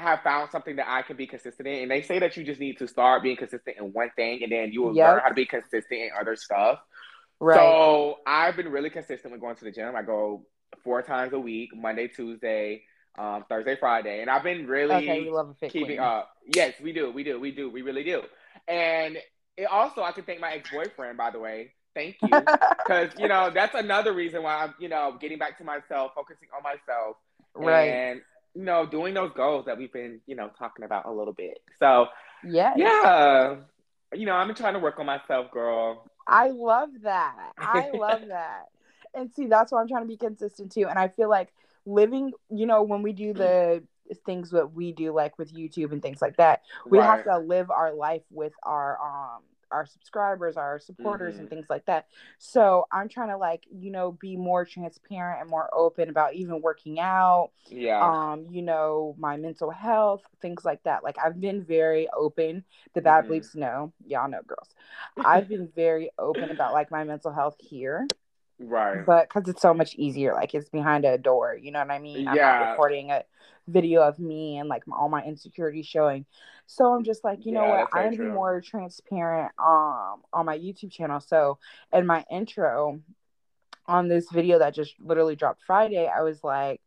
have 0.00 0.22
found 0.22 0.50
something 0.50 0.76
that 0.76 0.88
I 0.88 1.02
can 1.02 1.16
be 1.16 1.26
consistent 1.26 1.66
in. 1.68 1.82
And 1.82 1.90
they 1.90 2.02
say 2.02 2.18
that 2.18 2.36
you 2.36 2.44
just 2.44 2.60
need 2.60 2.78
to 2.78 2.88
start 2.88 3.22
being 3.22 3.36
consistent 3.36 3.76
in 3.78 3.92
one 3.92 4.10
thing 4.16 4.42
and 4.42 4.52
then 4.52 4.72
you 4.72 4.82
will 4.82 4.94
Yep. 4.94 5.06
learn 5.06 5.20
how 5.20 5.28
to 5.28 5.34
be 5.34 5.46
consistent 5.46 6.00
in 6.00 6.10
other 6.18 6.36
stuff. 6.36 6.80
right. 7.40 7.56
So 7.56 8.18
I've 8.26 8.56
been 8.56 8.68
really 8.70 8.90
consistent 8.90 9.32
with 9.32 9.40
going 9.40 9.56
to 9.56 9.64
the 9.64 9.70
gym. 9.70 9.94
I 9.96 10.02
go 10.02 10.46
four 10.84 11.02
times 11.02 11.32
a 11.32 11.38
week, 11.38 11.70
Monday, 11.74 12.08
Tuesday, 12.08 12.84
um, 13.18 13.44
Thursday, 13.48 13.76
Friday. 13.76 14.20
And 14.20 14.30
I've 14.30 14.42
been 14.42 14.66
really 14.66 14.94
okay, 14.94 15.30
keeping 15.68 15.86
queen. 15.86 16.00
up. 16.00 16.30
Yes, 16.46 16.74
we 16.82 16.92
do. 16.92 17.10
We 17.10 17.24
do. 17.24 17.40
We 17.40 17.50
do. 17.52 17.70
We 17.70 17.82
really 17.82 18.04
do. 18.04 18.22
And 18.68 19.18
it 19.56 19.64
also, 19.64 20.02
I 20.02 20.12
can 20.12 20.24
thank 20.24 20.40
my 20.40 20.52
ex 20.52 20.70
boyfriend, 20.70 21.16
by 21.18 21.30
the 21.30 21.40
way. 21.40 21.72
Thank 21.94 22.16
you. 22.22 22.44
Because, 22.86 23.10
you 23.18 23.28
know, 23.28 23.50
that's 23.52 23.74
another 23.74 24.14
reason 24.14 24.42
why 24.42 24.64
I'm, 24.64 24.74
you 24.80 24.88
know, 24.88 25.16
getting 25.20 25.38
back 25.38 25.58
to 25.58 25.64
myself, 25.64 26.12
focusing 26.14 26.48
on 26.56 26.62
myself, 26.62 27.16
right. 27.54 27.90
and, 27.90 28.22
you 28.54 28.64
know, 28.64 28.86
doing 28.86 29.14
those 29.14 29.32
goals 29.36 29.66
that 29.66 29.78
we've 29.78 29.92
been, 29.92 30.20
you 30.26 30.34
know, 30.34 30.50
talking 30.58 30.84
about 30.84 31.06
a 31.06 31.12
little 31.12 31.32
bit. 31.32 31.58
So, 31.78 32.06
yeah. 32.44 32.74
yeah, 32.76 33.56
you 34.12 34.26
know, 34.26 34.32
I'm 34.32 34.54
trying 34.54 34.74
to 34.74 34.80
work 34.80 34.98
on 34.98 35.06
myself, 35.06 35.50
girl. 35.50 36.08
I 36.26 36.50
love 36.50 36.90
that. 37.02 37.52
I 37.58 37.90
love 37.94 38.22
that. 38.28 38.66
And 39.14 39.32
see, 39.32 39.46
that's 39.46 39.72
why 39.72 39.80
I'm 39.80 39.88
trying 39.88 40.02
to 40.02 40.08
be 40.08 40.16
consistent 40.16 40.72
too. 40.72 40.86
And 40.88 40.98
I 40.98 41.08
feel 41.08 41.28
like 41.28 41.48
living, 41.86 42.32
you 42.50 42.66
know, 42.66 42.82
when 42.82 43.02
we 43.02 43.12
do 43.12 43.32
the 43.32 43.82
things 44.24 44.50
that 44.50 44.72
we 44.72 44.92
do, 44.92 45.12
like 45.12 45.38
with 45.38 45.52
YouTube 45.52 45.92
and 45.92 46.02
things 46.02 46.22
like 46.22 46.36
that, 46.36 46.62
we 46.86 46.98
have 46.98 47.24
to 47.24 47.38
live 47.38 47.70
our 47.70 47.92
life 47.92 48.22
with 48.30 48.52
our 48.62 48.98
um 49.00 49.42
our 49.70 49.86
subscribers, 49.86 50.56
our 50.56 50.78
supporters, 50.78 51.38
and 51.38 51.46
Mhm. 51.46 51.50
things 51.50 51.66
like 51.70 51.84
that. 51.86 52.06
So 52.38 52.86
I'm 52.92 53.08
trying 53.08 53.28
to 53.30 53.36
like, 53.36 53.64
you 53.70 53.90
know, 53.90 54.12
be 54.12 54.36
more 54.36 54.64
transparent 54.64 55.40
and 55.42 55.50
more 55.50 55.68
open 55.74 56.08
about 56.10 56.34
even 56.34 56.60
working 56.62 57.00
out, 57.00 57.50
Yeah. 57.68 58.00
um, 58.00 58.46
you 58.50 58.62
know, 58.62 59.14
my 59.18 59.36
mental 59.36 59.70
health, 59.70 60.22
things 60.40 60.64
like 60.64 60.82
that. 60.84 61.02
Like 61.04 61.16
I've 61.24 61.40
been 61.40 61.64
very 61.64 62.08
open. 62.16 62.64
The 62.94 63.02
bad 63.02 63.24
Mhm. 63.24 63.28
bleeps 63.28 63.54
know, 63.56 63.92
y'all 64.06 64.28
know, 64.28 64.42
girls. 64.46 64.68
I've 65.24 65.48
been 65.48 65.68
very 65.74 66.10
open 66.18 66.50
about 66.50 66.72
like 66.72 66.90
my 66.90 67.04
mental 67.04 67.32
health 67.32 67.56
here, 67.60 68.10
right. 68.60 69.04
but 69.06 69.28
because 69.28 69.48
it's 69.48 69.62
so 69.62 69.74
much 69.74 69.94
easier, 69.96 70.34
like 70.34 70.54
it's 70.54 70.68
behind 70.68 71.04
a 71.04 71.18
door. 71.18 71.56
You 71.60 71.72
know 71.72 71.80
what 71.80 71.90
I 71.90 71.98
mean? 71.98 72.26
I'm 72.28 72.36
Yeah. 72.36 72.58
not 72.58 72.70
recording 72.70 73.10
a 73.10 73.24
video 73.66 74.02
of 74.02 74.18
me 74.18 74.58
and 74.58 74.68
like 74.68 74.82
all 74.90 75.08
my 75.08 75.22
insecurities 75.24 75.86
showing. 75.86 76.24
So 76.66 76.92
I'm 76.92 77.04
just 77.04 77.24
like, 77.24 77.44
you 77.44 77.52
know 77.52 77.66
what? 77.66 77.88
I'm 77.92 78.04
gonna 78.04 78.16
be 78.16 78.24
more 78.24 78.60
transparent 78.60 79.52
um 79.58 80.22
on 80.32 80.46
my 80.46 80.58
YouTube 80.58 80.90
channel. 80.90 81.20
So 81.20 81.58
in 81.92 82.06
my 82.06 82.24
intro 82.30 83.00
on 83.86 84.08
this 84.08 84.30
video 84.30 84.58
that 84.58 84.74
just 84.74 84.94
literally 85.00 85.36
dropped 85.36 85.62
Friday, 85.66 86.06
I 86.06 86.22
was 86.22 86.42
like, 86.44 86.80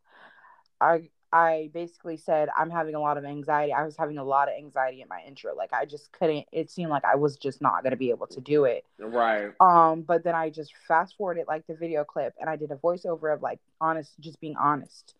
I 0.80 1.10
I 1.32 1.70
basically 1.72 2.16
said 2.18 2.48
I'm 2.56 2.70
having 2.70 2.94
a 2.94 3.00
lot 3.00 3.18
of 3.18 3.24
anxiety. 3.24 3.72
I 3.72 3.84
was 3.84 3.96
having 3.96 4.18
a 4.18 4.24
lot 4.24 4.48
of 4.48 4.54
anxiety 4.56 5.00
in 5.02 5.08
my 5.08 5.22
intro. 5.26 5.54
Like 5.56 5.72
I 5.72 5.84
just 5.86 6.12
couldn't 6.12 6.46
it 6.52 6.70
seemed 6.70 6.90
like 6.90 7.04
I 7.04 7.16
was 7.16 7.36
just 7.36 7.60
not 7.62 7.82
gonna 7.84 7.96
be 7.96 8.10
able 8.10 8.26
to 8.28 8.40
do 8.40 8.64
it. 8.64 8.84
right. 8.98 9.52
Um, 9.60 10.02
but 10.02 10.24
then 10.24 10.34
I 10.34 10.50
just 10.50 10.72
fast 10.88 11.16
forwarded 11.16 11.46
like 11.46 11.66
the 11.68 11.74
video 11.76 12.04
clip 12.04 12.34
and 12.40 12.50
I 12.50 12.56
did 12.56 12.72
a 12.72 12.76
voiceover 12.76 13.32
of 13.32 13.42
like 13.42 13.60
honest, 13.80 14.12
just 14.20 14.40
being 14.40 14.56
honest. 14.56 15.14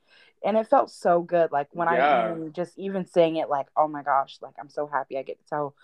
And 0.44 0.56
it 0.56 0.66
felt 0.68 0.90
so 0.90 1.22
good. 1.22 1.52
Like 1.52 1.68
when 1.72 1.88
I 1.88 1.98
Yeah. 1.98 2.02
even 2.02 2.52
just 2.52 2.76
even 2.78 3.06
saying 3.06 3.36
it, 3.36 3.48
like, 3.48 3.68
oh 3.76 3.86
my 3.88 4.02
gosh, 4.02 4.38
like 4.42 4.54
I'm 4.58 4.68
so 4.70 4.88
happy 4.88 5.16
I 5.18 5.22
get 5.22 5.38
to 5.38 5.44
tell 5.48 5.74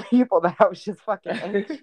people 0.10 0.40
that 0.42 0.56
I 0.58 0.66
was 0.68 0.82
just 0.82 1.00
fucking 1.02 1.32
anxious. 1.42 1.80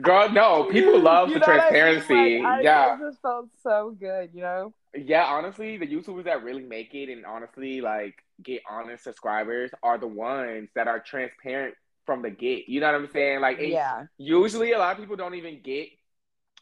Girl, 0.00 0.28
no, 0.30 0.64
people 0.64 1.00
love 1.02 1.30
You 1.30 1.34
the 1.34 1.40
what 1.40 1.48
I 1.48 1.52
mean? 1.54 1.62
transparency. 1.70 2.42
Like, 2.42 2.44
I, 2.44 2.60
yeah. 2.62 2.94
It 2.94 3.00
just 3.00 3.20
felt 3.22 3.46
so 3.62 3.96
good, 3.98 4.30
you 4.34 4.42
know? 4.42 4.74
Yeah, 4.94 5.24
honestly, 5.24 5.76
the 5.78 5.86
YouTubers 5.86 6.24
that 6.24 6.42
really 6.42 6.62
make 6.64 6.94
it 6.94 7.10
and 7.10 7.24
honestly 7.24 7.80
like 7.80 8.14
get 8.42 8.62
honest 8.68 9.04
subscribers 9.04 9.70
are 9.82 9.98
the 9.98 10.08
ones 10.08 10.68
that 10.74 10.88
are 10.88 11.00
transparent 11.00 11.74
from 12.06 12.22
the 12.22 12.30
get. 12.30 12.68
You 12.68 12.80
know 12.80 12.86
what 12.86 12.94
I'm 12.96 13.10
saying? 13.12 13.40
Like, 13.40 13.58
Yeah. 13.60 14.04
usually 14.18 14.72
a 14.72 14.78
lot 14.78 14.92
of 14.92 14.98
people 14.98 15.16
don't 15.16 15.34
even 15.34 15.60
get 15.62 15.88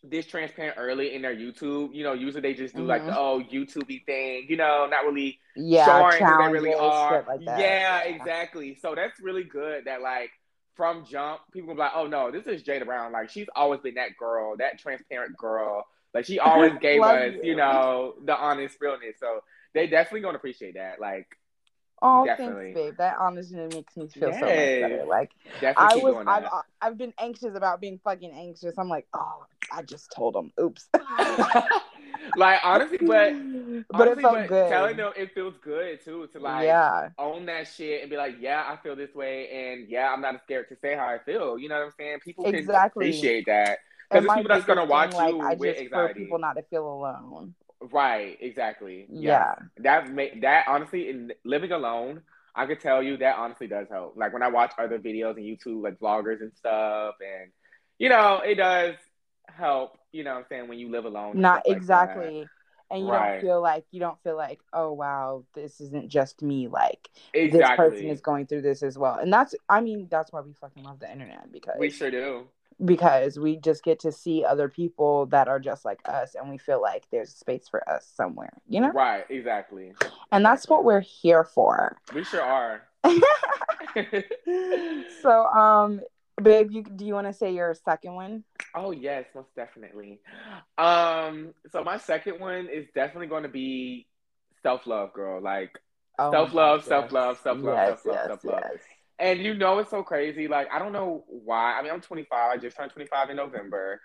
this 0.05 0.27
transparent 0.27 0.77
early 0.79 1.15
in 1.15 1.23
their 1.23 1.35
YouTube. 1.35 1.95
You 1.95 2.05
know, 2.05 2.13
usually 2.13 2.43
they 2.43 2.55
just 2.55 2.77
do 2.77 2.85
like 2.85 3.03
mm-hmm. 3.03 3.11
the 3.11 3.19
oh 3.19 3.43
YouTubey 3.53 4.05
thing. 4.07 4.47
You 4.49 4.57
know, 4.57 4.87
not 4.91 5.05
really 5.05 5.41
Yeah. 5.57 5.87
showing 5.87 6.25
who 6.25 6.37
they 6.39 6.49
really 6.49 6.75
are. 6.75 7.25
like 7.27 7.45
that. 7.47 7.59
Yeah, 7.59 8.01
exactly. 8.03 8.77
So 8.77 8.95
that's 8.95 9.19
really 9.21 9.45
good 9.45 9.87
that 9.87 10.03
like 10.03 10.31
from 10.79 11.05
jump, 11.05 11.41
people 11.53 11.69
will 11.69 11.75
be 11.75 11.81
like, 11.81 11.93
oh 11.95 12.07
no, 12.07 12.31
this 12.31 12.47
is 12.47 12.63
Jada 12.63 12.87
Brown. 12.87 13.13
Like 13.13 13.29
she's 13.29 13.49
always 13.55 13.81
been 13.81 13.97
that 13.97 14.17
girl, 14.17 14.57
that 14.57 14.79
transparent 14.79 15.37
girl. 15.37 15.85
Like 16.15 16.25
she 16.25 16.39
always 16.39 16.73
gave 16.81 17.03
us, 17.03 17.35
you. 17.35 17.51
you 17.51 17.57
know, 17.57 18.15
the 18.25 18.35
honest 18.35 18.77
realness. 18.81 19.17
So 19.21 19.41
they 19.75 19.89
definitely 19.89 20.23
gonna 20.23 20.39
appreciate 20.39 20.75
that. 20.75 20.99
Like 21.01 21.27
Oh, 22.01 22.25
Definitely. 22.25 22.75
thanks, 22.75 22.79
babe. 22.79 22.95
That 22.99 23.17
honestly 23.19 23.67
makes 23.67 23.97
me 23.97 24.07
feel 24.07 24.33
so 24.33 24.39
much 24.39 24.81
better. 24.81 25.05
Like 25.05 25.33
Definitely 25.61 26.01
I 26.01 26.05
was, 26.05 26.25
I've, 26.29 26.45
uh, 26.45 26.63
I've 26.81 26.97
been 26.97 27.13
anxious 27.19 27.57
about 27.57 27.81
being 27.81 27.99
fucking 28.05 28.31
anxious. 28.31 28.79
I'm 28.79 28.89
like, 28.89 29.09
oh, 29.15 29.47
I 29.73 29.83
just 29.83 30.13
told 30.15 30.37
him. 30.37 30.53
Oops. 30.61 30.89
like 32.37 32.61
honestly, 32.63 32.99
but 32.99 33.33
but 33.91 34.09
honestly, 34.09 34.13
it 34.13 34.23
felt 34.23 34.35
but 34.35 34.49
good. 34.49 34.71
Telling 34.71 34.97
them 34.97 35.13
it 35.17 35.35
feels 35.35 35.55
good 35.63 36.05
too 36.05 36.29
to 36.33 36.39
like 36.39 36.67
yeah. 36.67 37.09
own 37.19 37.47
that 37.47 37.69
shit 37.69 38.03
and 38.03 38.11
be 38.11 38.17
like, 38.17 38.37
yeah, 38.41 38.65
I 38.67 38.77
feel 38.83 38.97
this 38.97 39.15
way, 39.15 39.49
and 39.51 39.89
yeah, 39.89 40.13
I'm 40.13 40.21
not 40.21 40.43
scared 40.43 40.69
to 40.69 40.77
say 40.81 40.95
how 40.95 41.07
I 41.07 41.19
feel. 41.25 41.59
You 41.59 41.69
know 41.69 41.77
what 41.77 41.87
I'm 41.87 41.93
saying? 41.99 42.19
People 42.25 42.47
exactly. 42.47 43.05
can 43.05 43.11
appreciate 43.11 43.47
that 43.47 43.79
because 44.11 44.25
there's 44.25 44.37
people 44.37 44.55
that's 44.55 44.67
gonna 44.67 44.85
watch 44.85 45.13
thing, 45.13 45.29
you 45.29 45.39
like, 45.39 45.59
with 45.59 45.69
I 45.69 45.73
just 45.73 45.83
anxiety. 45.83 46.13
For 46.15 46.21
people 46.21 46.39
not 46.39 46.57
to 46.57 46.63
feel 46.63 46.87
alone. 46.87 47.55
Right, 47.81 48.37
exactly. 48.41 49.07
Yeah. 49.11 49.55
That 49.79 50.11
make 50.11 50.41
that 50.43 50.67
honestly 50.67 51.11
in 51.11 51.33
living 51.45 51.73
alone, 51.73 52.23
I 52.55 52.67
could 52.67 52.81
tell 52.81 53.03
you 53.03 53.17
that 53.19 53.37
honestly 53.37 53.67
does 53.67 53.87
help. 53.91 54.17
Like 54.17 54.33
when 54.33 54.43
I 54.43 54.49
watch 54.49 54.73
other 54.79 54.99
videos 54.99 55.37
and 55.37 55.45
YouTube, 55.45 55.83
like 55.83 55.99
vloggers 56.01 56.41
and 56.41 56.53
stuff, 56.57 57.15
and 57.21 57.53
you 57.99 58.09
know, 58.09 58.41
it 58.45 58.57
does 58.57 58.95
help, 59.49 59.98
you 60.12 60.25
know 60.25 60.33
what 60.33 60.41
I'm 60.41 60.45
saying, 60.49 60.69
when 60.69 60.79
you 60.79 60.91
live 60.91 61.05
alone. 61.05 61.41
Not 61.41 61.62
exactly. 61.67 62.41
Like 62.41 62.49
and 62.91 63.03
you 63.03 63.11
right. 63.11 63.33
don't 63.33 63.41
feel 63.43 63.61
like 63.61 63.85
you 63.91 64.00
don't 64.00 64.21
feel 64.23 64.37
like, 64.37 64.61
oh 64.73 64.93
wow, 64.93 65.45
this 65.55 65.81
isn't 65.81 66.09
just 66.09 66.43
me. 66.43 66.69
Like 66.69 67.09
exactly. 67.35 67.59
this 67.59 67.77
person 67.77 68.09
is 68.09 68.21
going 68.21 68.47
through 68.47 68.62
this 68.62 68.83
as 68.83 68.99
well. 68.99 69.19
And 69.19 69.33
that's 69.33 69.55
I 69.69 69.81
mean, 69.81 70.09
that's 70.11 70.33
why 70.33 70.41
we 70.41 70.53
fucking 70.55 70.85
love 70.85 71.00
the 71.00 71.11
internet 71.11 71.53
because 71.53 71.77
we 71.79 71.91
sure 71.91 72.11
do 72.11 72.47
because 72.85 73.38
we 73.38 73.57
just 73.57 73.83
get 73.83 73.99
to 74.00 74.12
see 74.12 74.45
other 74.45 74.69
people 74.69 75.27
that 75.27 75.49
are 75.49 75.59
just 75.59 75.85
like 75.85 75.99
us 76.05 76.35
and 76.35 76.49
we 76.49 76.59
feel 76.59 76.81
like 76.81 77.05
there's 77.11 77.35
a 77.35 77.37
space 77.37 77.69
for 77.69 77.88
us 77.91 78.09
somewhere 78.15 78.53
you 78.69 78.81
know 78.81 78.91
right 78.91 79.25
exactly 79.31 79.93
and 80.31 80.45
that's 80.45 80.69
what 80.69 80.85
we're 80.85 81.00
here 81.00 81.43
for 81.43 81.97
we 82.15 82.23
sure 82.23 82.41
are 82.41 82.83
so 85.23 85.47
um 85.47 86.00
babe 86.42 86.71
you 86.71 86.83
do 86.83 87.04
you 87.04 87.14
want 87.14 87.26
to 87.26 87.33
say 87.33 87.52
your 87.52 87.75
second 87.85 88.14
one 88.14 88.45
oh 88.75 88.90
yes 88.90 89.25
most 89.35 89.54
definitely 89.57 90.21
um 90.76 91.52
so 91.71 91.83
my 91.83 91.99
second 91.99 92.40
one 92.40 92.68
is 92.68 92.87
definitely 92.95 93.26
going 93.26 93.42
to 93.42 93.49
be 93.49 94.07
self-love 94.62 95.12
girl 95.12 95.42
like 95.42 95.78
oh 96.18 96.30
self-love 96.30 96.85
self-love 96.85 97.38
self-love 97.42 97.75
yes, 97.75 98.02
self-love 98.02 98.14
yes, 98.14 98.26
self-love 98.26 98.62
yes. 98.73 98.80
And 99.21 99.40
you 99.40 99.54
know 99.54 99.80
it's 99.80 99.90
so 99.90 100.02
crazy. 100.04 100.47
Like 100.47 100.68
I 100.73 100.78
don't 100.78 100.92
know 100.92 101.25
why. 101.26 101.76
I 101.76 101.83
mean, 101.83 101.90
I'm 101.90 102.00
25. 102.00 102.28
I 102.33 102.57
just 102.57 102.76
turned 102.76 102.92
25 102.92 103.30
in 103.30 103.37
November. 103.37 104.00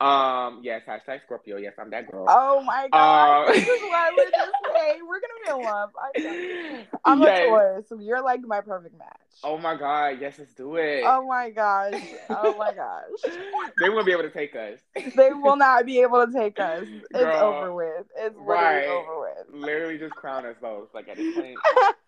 Um, 0.00 0.60
yes, 0.64 0.82
hashtag 0.88 1.22
Scorpio. 1.24 1.56
Yes, 1.56 1.74
I'm 1.78 1.90
that 1.90 2.10
girl. 2.10 2.26
Oh 2.28 2.62
my 2.62 2.88
god, 2.90 3.48
um, 3.48 3.54
this 3.54 3.68
is 3.68 3.80
why 3.82 4.10
we're 4.16 4.24
this 4.24 4.74
way. 4.74 4.98
We're 5.06 5.20
gonna 5.20 5.34
be 5.44 5.50
in 5.60 5.64
love. 5.64 5.90
I 5.96 6.84
I'm 7.04 7.20
yes. 7.22 7.40
a 7.40 7.46
Taurus. 7.46 7.88
So 7.88 7.98
you're 8.00 8.22
like 8.22 8.40
my 8.40 8.60
perfect 8.60 8.98
match. 8.98 9.23
Oh 9.42 9.58
my 9.58 9.76
god, 9.76 10.18
yes, 10.20 10.38
let's 10.38 10.54
do 10.54 10.76
it. 10.76 11.02
Oh 11.04 11.26
my 11.26 11.50
gosh. 11.50 12.00
Oh 12.30 12.56
my 12.56 12.72
gosh. 12.76 13.32
they 13.80 13.88
won't 13.88 14.06
be 14.06 14.12
able 14.12 14.22
to 14.22 14.30
take 14.30 14.54
us. 14.54 14.78
they 15.16 15.32
will 15.32 15.56
not 15.56 15.84
be 15.84 16.00
able 16.00 16.24
to 16.26 16.32
take 16.32 16.60
us. 16.60 16.86
It's 17.10 17.12
Girl, 17.12 17.36
over 17.36 17.74
with. 17.74 18.06
It's 18.16 18.36
literally 18.36 18.46
right. 18.46 18.86
over 18.86 19.20
with. 19.20 19.62
Literally 19.62 19.98
just 19.98 20.14
crown 20.14 20.46
us 20.46 20.56
both. 20.60 20.88
Like 20.94 21.08
at 21.08 21.16
this 21.16 21.34
point. 21.34 21.56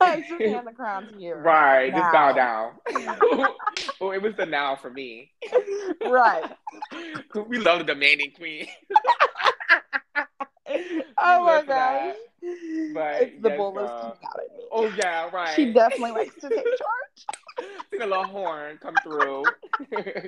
just 0.29 0.41
hand 0.41 0.67
the 0.67 0.73
crown 0.73 1.09
to 1.13 1.21
you. 1.21 1.35
Right. 1.35 1.93
Now. 1.93 1.99
Just 1.99 2.13
bow 2.13 2.33
down. 2.33 2.73
well, 4.01 4.13
it 4.13 4.23
was 4.23 4.35
the 4.37 4.47
now 4.47 4.77
for 4.77 4.91
me. 4.91 5.33
Right. 6.07 6.45
we 7.49 7.59
love 7.59 7.81
the 7.81 7.85
demanding 7.85 8.33
queen. 8.37 8.69
oh 11.19 11.45
my 11.45 11.63
gosh. 11.67 12.15
But 12.95 13.23
it's 13.23 13.43
the 13.43 13.49
yes, 13.49 13.57
bull 13.57 13.79
is 13.79 13.91
coming 13.91 14.17
out 14.25 14.41
at 14.41 14.57
me. 14.57 14.65
Oh 14.71 14.93
yeah, 14.97 15.29
right. 15.33 15.55
She 15.55 15.73
definitely 15.73 16.13
likes 16.13 16.35
to 16.37 16.49
take 16.49 16.65
charge. 16.65 17.06
See 17.97 18.05
the 18.05 18.11
little 18.11 18.25
horn 18.25 18.79
come 18.83 18.95
through. 19.03 19.45
oh 19.93 20.23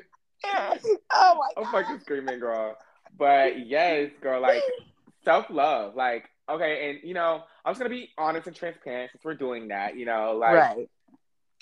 my 0.44 0.82
god. 1.12 1.52
I'm 1.56 1.64
fucking 1.72 2.00
screaming, 2.00 2.38
girl. 2.38 2.76
But 3.18 3.66
yes, 3.66 4.10
girl, 4.22 4.40
like 4.40 4.62
self 5.24 5.46
love. 5.50 5.94
Like, 5.94 6.28
okay, 6.48 6.90
and 6.90 7.08
you 7.08 7.14
know, 7.14 7.42
I'm 7.64 7.72
just 7.72 7.80
gonna 7.80 7.90
be 7.90 8.10
honest 8.16 8.46
and 8.46 8.56
transparent 8.56 9.12
since 9.12 9.24
we're 9.24 9.34
doing 9.34 9.68
that, 9.68 9.96
you 9.96 10.06
know, 10.06 10.36
like 10.38 10.54
right. 10.54 10.90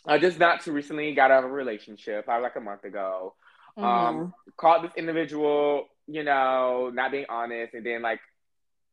I 0.07 0.19
just 0.19 0.39
not 0.39 0.63
too 0.63 0.73
recently 0.73 1.15
got 1.15 1.31
out 1.31 1.45
of 1.45 1.51
a 1.51 1.53
relationship, 1.53 2.29
I 2.29 2.39
like 2.39 2.57
a 2.57 2.61
month 2.61 2.85
ago. 2.85 3.35
Um, 3.77 3.85
mm-hmm. 3.85 4.21
Um, 4.21 4.35
caught 4.57 4.83
this 4.83 4.93
individual, 4.97 5.89
you 6.07 6.23
know, 6.23 6.91
not 6.95 7.11
being 7.11 7.27
honest 7.29 7.75
and 7.75 7.85
then 7.85 8.03
like 8.03 8.21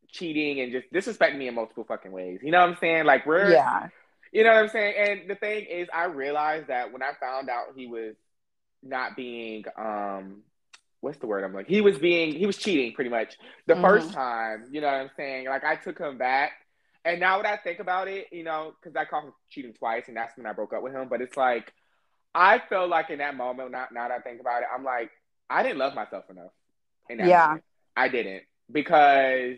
cheating 0.10 0.62
and 0.62 0.72
just 0.72 0.92
disrespecting 0.92 1.38
me 1.38 1.48
in 1.48 1.56
multiple 1.56 1.84
fucking 1.84 2.12
ways. 2.12 2.40
You 2.42 2.52
know 2.52 2.62
what 2.62 2.70
I'm 2.70 2.78
saying? 2.80 3.06
Like 3.06 3.26
we're 3.26 3.52
yeah. 3.52 3.88
You 4.34 4.44
know 4.44 4.54
what 4.54 4.64
I'm 4.64 4.70
saying? 4.70 4.96
And 4.98 5.30
the 5.30 5.36
thing 5.36 5.66
is 5.70 5.88
I 5.94 6.06
realized 6.06 6.68
that 6.68 6.92
when 6.92 7.02
I 7.02 7.12
found 7.20 7.50
out 7.50 7.68
he 7.76 7.88
was 7.88 8.16
not 8.82 9.16
being 9.16 9.64
um 9.78 10.42
what's 11.00 11.18
the 11.20 11.28
word 11.28 11.44
I'm 11.46 11.54
like 11.54 11.68
he 11.68 11.80
was 11.80 11.98
being 11.98 12.34
he 12.34 12.46
was 12.46 12.58
cheating 12.58 12.94
pretty 12.94 13.10
much 13.10 13.38
the 13.68 13.76
mm-hmm. 13.76 13.84
first 13.84 14.12
time, 14.12 14.66
you 14.72 14.82
know 14.82 14.88
what 14.88 14.96
I'm 14.96 15.12
saying? 15.16 15.46
Like 15.46 15.64
I 15.64 15.78
took 15.78 16.00
him 16.00 16.18
back 16.18 16.52
and 17.06 17.20
now 17.20 17.38
when 17.38 17.46
I 17.46 17.58
think 17.58 17.80
about 17.80 18.08
it, 18.08 18.28
you 18.32 18.44
know, 18.44 18.74
because 18.82 18.96
I 18.96 19.06
caught 19.06 19.24
him 19.24 19.34
cheating 19.50 19.74
twice 19.74 20.06
and 20.08 20.18
that's 20.18 20.36
when 20.38 20.46
I 20.46 20.54
broke 20.54 20.74
up 20.74 20.84
with 20.84 20.94
him. 20.94 21.08
But 21.10 21.22
it's 21.22 21.38
like 21.38 21.72
I 22.36 22.60
feel 22.68 22.88
like 22.88 23.10
in 23.10 23.20
that 23.20 23.36
moment, 23.36 23.72
now, 23.72 23.86
now 23.92 24.08
that 24.08 24.20
I 24.20 24.20
think 24.20 24.42
about 24.42 24.64
it, 24.64 24.68
I'm 24.74 24.84
like, 24.84 25.12
I 25.50 25.62
didn't 25.62 25.78
love 25.78 25.94
myself 25.94 26.26
enough. 26.30 26.52
yeah. 27.10 27.48
Moment. 27.48 27.64
I 27.96 28.08
didn't. 28.08 28.44
Because 28.72 29.58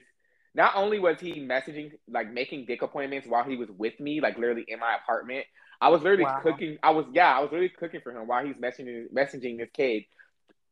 not 0.55 0.75
only 0.75 0.99
was 0.99 1.19
he 1.19 1.33
messaging, 1.33 1.91
like 2.09 2.31
making 2.31 2.65
dick 2.65 2.81
appointments 2.81 3.27
while 3.27 3.43
he 3.43 3.57
was 3.57 3.69
with 3.77 3.99
me, 3.99 4.21
like 4.21 4.37
literally 4.37 4.65
in 4.67 4.79
my 4.79 4.95
apartment, 4.95 5.45
I 5.81 5.89
was 5.89 6.01
literally 6.01 6.23
wow. 6.23 6.39
cooking. 6.41 6.77
I 6.81 6.91
was, 6.91 7.05
yeah, 7.13 7.37
I 7.37 7.41
was 7.41 7.51
literally 7.51 7.69
cooking 7.69 7.99
for 8.01 8.11
him 8.11 8.27
while 8.27 8.45
he's 8.45 8.55
messaging, 8.55 9.11
messaging 9.13 9.57
this 9.57 9.69
kid 9.73 10.05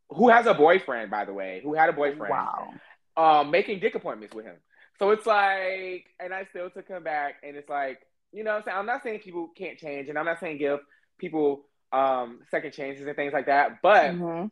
who 0.09 0.29
has 0.29 0.45
a 0.45 0.53
boyfriend, 0.53 1.11
by 1.11 1.25
the 1.25 1.33
way, 1.33 1.61
who 1.63 1.73
had 1.73 1.89
a 1.89 1.93
boyfriend. 1.93 2.31
Wow. 2.31 2.73
Um, 3.15 3.51
making 3.51 3.79
dick 3.79 3.93
appointments 3.95 4.33
with 4.33 4.45
him. 4.45 4.55
So 4.99 5.11
it's 5.11 5.25
like, 5.25 6.05
and 6.19 6.33
I 6.33 6.45
still 6.49 6.69
took 6.69 6.87
him 6.87 7.03
back, 7.03 7.35
and 7.43 7.55
it's 7.55 7.69
like, 7.69 7.99
you 8.31 8.43
know 8.43 8.55
I'm 8.55 8.63
saying? 8.63 8.77
I'm 8.77 8.85
not 8.85 9.03
saying 9.03 9.19
people 9.19 9.49
can't 9.55 9.77
change, 9.77 10.09
and 10.09 10.17
I'm 10.17 10.25
not 10.25 10.39
saying 10.39 10.57
give 10.57 10.79
people 11.17 11.65
um, 11.91 12.39
second 12.49 12.73
chances 12.73 13.05
and 13.05 13.15
things 13.15 13.33
like 13.33 13.47
that. 13.47 13.81
But 13.81 14.11
mm-hmm. 14.11 14.47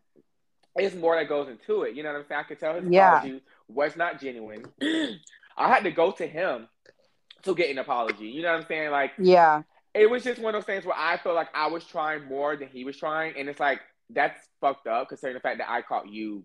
it's 0.75 0.95
more 0.95 1.15
that 1.15 1.29
goes 1.29 1.47
into 1.47 1.83
it. 1.83 1.95
You 1.95 2.03
know 2.03 2.09
what 2.09 2.19
I'm 2.19 2.25
saying? 2.27 2.39
I 2.41 2.43
could 2.43 2.59
tell 2.59 2.75
his 2.75 2.91
yeah. 2.91 3.17
apology 3.17 3.41
was 3.73 3.95
not 3.95 4.19
genuine. 4.19 4.65
I 4.81 5.67
had 5.67 5.83
to 5.83 5.91
go 5.91 6.11
to 6.11 6.25
him 6.25 6.67
to 7.43 7.55
get 7.55 7.69
an 7.69 7.77
apology. 7.77 8.27
You 8.27 8.41
know 8.43 8.51
what 8.51 8.61
I'm 8.61 8.67
saying? 8.67 8.91
Like, 8.91 9.11
yeah, 9.17 9.63
it 9.93 10.09
was 10.09 10.23
just 10.23 10.39
one 10.39 10.55
of 10.55 10.61
those 10.61 10.65
things 10.65 10.85
where 10.85 10.97
I 10.97 11.17
felt 11.17 11.35
like 11.35 11.49
I 11.53 11.67
was 11.67 11.85
trying 11.85 12.25
more 12.25 12.55
than 12.55 12.69
he 12.69 12.83
was 12.83 12.97
trying, 12.97 13.33
and 13.37 13.49
it's 13.49 13.59
like 13.59 13.81
that's 14.09 14.47
fucked 14.59 14.87
up 14.87 15.09
considering 15.09 15.35
the 15.35 15.41
fact 15.41 15.59
that 15.59 15.69
I 15.69 15.81
caught 15.81 16.09
you 16.09 16.43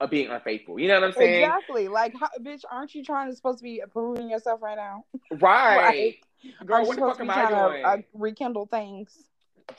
of 0.00 0.10
being 0.10 0.30
unfaithful. 0.30 0.78
You 0.78 0.88
know 0.88 0.94
what 0.94 1.04
I'm 1.04 1.12
saying? 1.12 1.44
Exactly. 1.44 1.88
Like, 1.88 2.14
how, 2.18 2.28
bitch, 2.40 2.62
aren't 2.70 2.94
you 2.94 3.04
trying 3.04 3.30
to 3.30 3.36
supposed 3.36 3.58
to 3.58 3.64
be 3.64 3.82
proving 3.90 4.28
yourself 4.28 4.62
right 4.62 4.76
now? 4.76 5.04
Right. 5.40 5.76
like, 5.76 6.66
Girl, 6.66 6.86
what 6.86 6.96
the 6.96 7.02
fuck 7.02 7.20
am 7.20 7.30
I 7.30 7.48
doing? 7.48 7.82
To, 7.82 7.88
uh, 7.88 7.96
rekindle 8.12 8.66
things. 8.66 9.16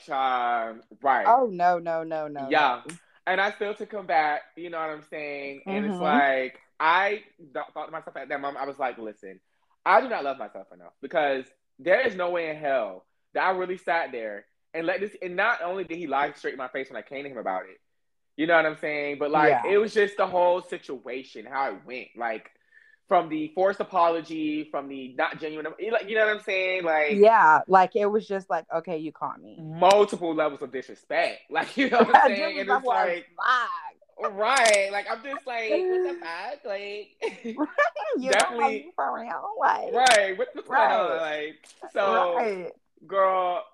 Um, 0.08 0.82
right. 1.02 1.24
Oh 1.26 1.48
no, 1.50 1.78
no, 1.78 2.02
no, 2.02 2.26
no. 2.26 2.48
Yeah. 2.50 2.82
No. 2.86 2.94
And 3.28 3.40
I 3.40 3.52
still 3.52 3.74
to 3.74 3.86
come 3.86 4.06
back, 4.06 4.42
you 4.56 4.70
know 4.70 4.78
what 4.78 4.90
I'm 4.90 5.04
saying? 5.08 5.62
And 5.66 5.84
mm-hmm. 5.84 5.94
it's 5.94 6.00
like 6.00 6.60
I 6.78 7.22
thought 7.54 7.86
to 7.86 7.92
myself 7.92 8.16
at 8.16 8.28
that 8.28 8.40
moment, 8.40 8.62
I 8.62 8.66
was 8.66 8.78
like, 8.78 8.98
listen, 8.98 9.40
I 9.84 10.00
do 10.00 10.08
not 10.08 10.24
love 10.24 10.38
myself 10.38 10.66
enough 10.72 10.92
because 11.00 11.44
there 11.78 12.06
is 12.06 12.14
no 12.14 12.30
way 12.30 12.50
in 12.50 12.56
hell 12.56 13.04
that 13.34 13.44
I 13.46 13.50
really 13.50 13.78
sat 13.78 14.12
there 14.12 14.46
and 14.74 14.86
let 14.86 15.00
this 15.00 15.16
and 15.22 15.36
not 15.36 15.62
only 15.62 15.84
did 15.84 15.96
he 15.96 16.06
lie 16.06 16.32
straight 16.32 16.54
in 16.54 16.58
my 16.58 16.68
face 16.68 16.90
when 16.90 16.96
I 16.96 17.02
came 17.02 17.24
to 17.24 17.30
him 17.30 17.38
about 17.38 17.62
it. 17.62 17.80
You 18.36 18.46
know 18.46 18.56
what 18.56 18.66
I'm 18.66 18.76
saying? 18.78 19.16
But 19.18 19.30
like 19.30 19.50
yeah. 19.64 19.72
it 19.72 19.78
was 19.78 19.94
just 19.94 20.16
the 20.18 20.26
whole 20.26 20.60
situation, 20.60 21.46
how 21.46 21.70
it 21.70 21.80
went. 21.86 22.08
Like 22.16 22.50
from 23.08 23.28
the 23.28 23.52
forced 23.54 23.80
apology, 23.80 24.68
from 24.70 24.88
the 24.88 25.14
not 25.16 25.40
genuine, 25.40 25.66
like 25.90 26.08
you 26.08 26.16
know 26.16 26.26
what 26.26 26.36
I'm 26.36 26.42
saying? 26.42 26.84
Like 26.84 27.12
yeah, 27.12 27.60
like 27.66 27.96
it 27.96 28.06
was 28.06 28.26
just 28.26 28.50
like 28.50 28.66
okay, 28.74 28.98
you 28.98 29.12
caught 29.12 29.40
me. 29.40 29.58
Multiple 29.62 30.34
levels 30.34 30.60
of 30.60 30.72
disrespect, 30.72 31.42
like 31.50 31.76
you 31.76 31.88
know 31.88 31.98
what 31.98 32.14
I'm 32.14 32.26
saying? 32.36 32.60
and 32.60 32.68
it's 32.68 32.86
like 32.86 33.26
right, 34.18 34.88
like 34.92 35.06
I'm 35.10 35.22
just 35.22 35.46
like 35.46 35.70
what 35.70 36.02
the 36.02 36.18
fuck, 36.20 36.64
like 36.64 37.08
you 38.18 38.30
definitely 38.30 38.90
for 38.94 39.20
real, 39.20 39.50
like 39.60 39.92
right, 39.92 40.38
what, 40.38 40.48
what's 40.54 40.68
right. 40.68 40.88
going 40.88 41.10
on, 41.10 41.16
like 41.18 41.54
so, 41.92 42.36
right. 42.36 42.72
girl. 43.06 43.64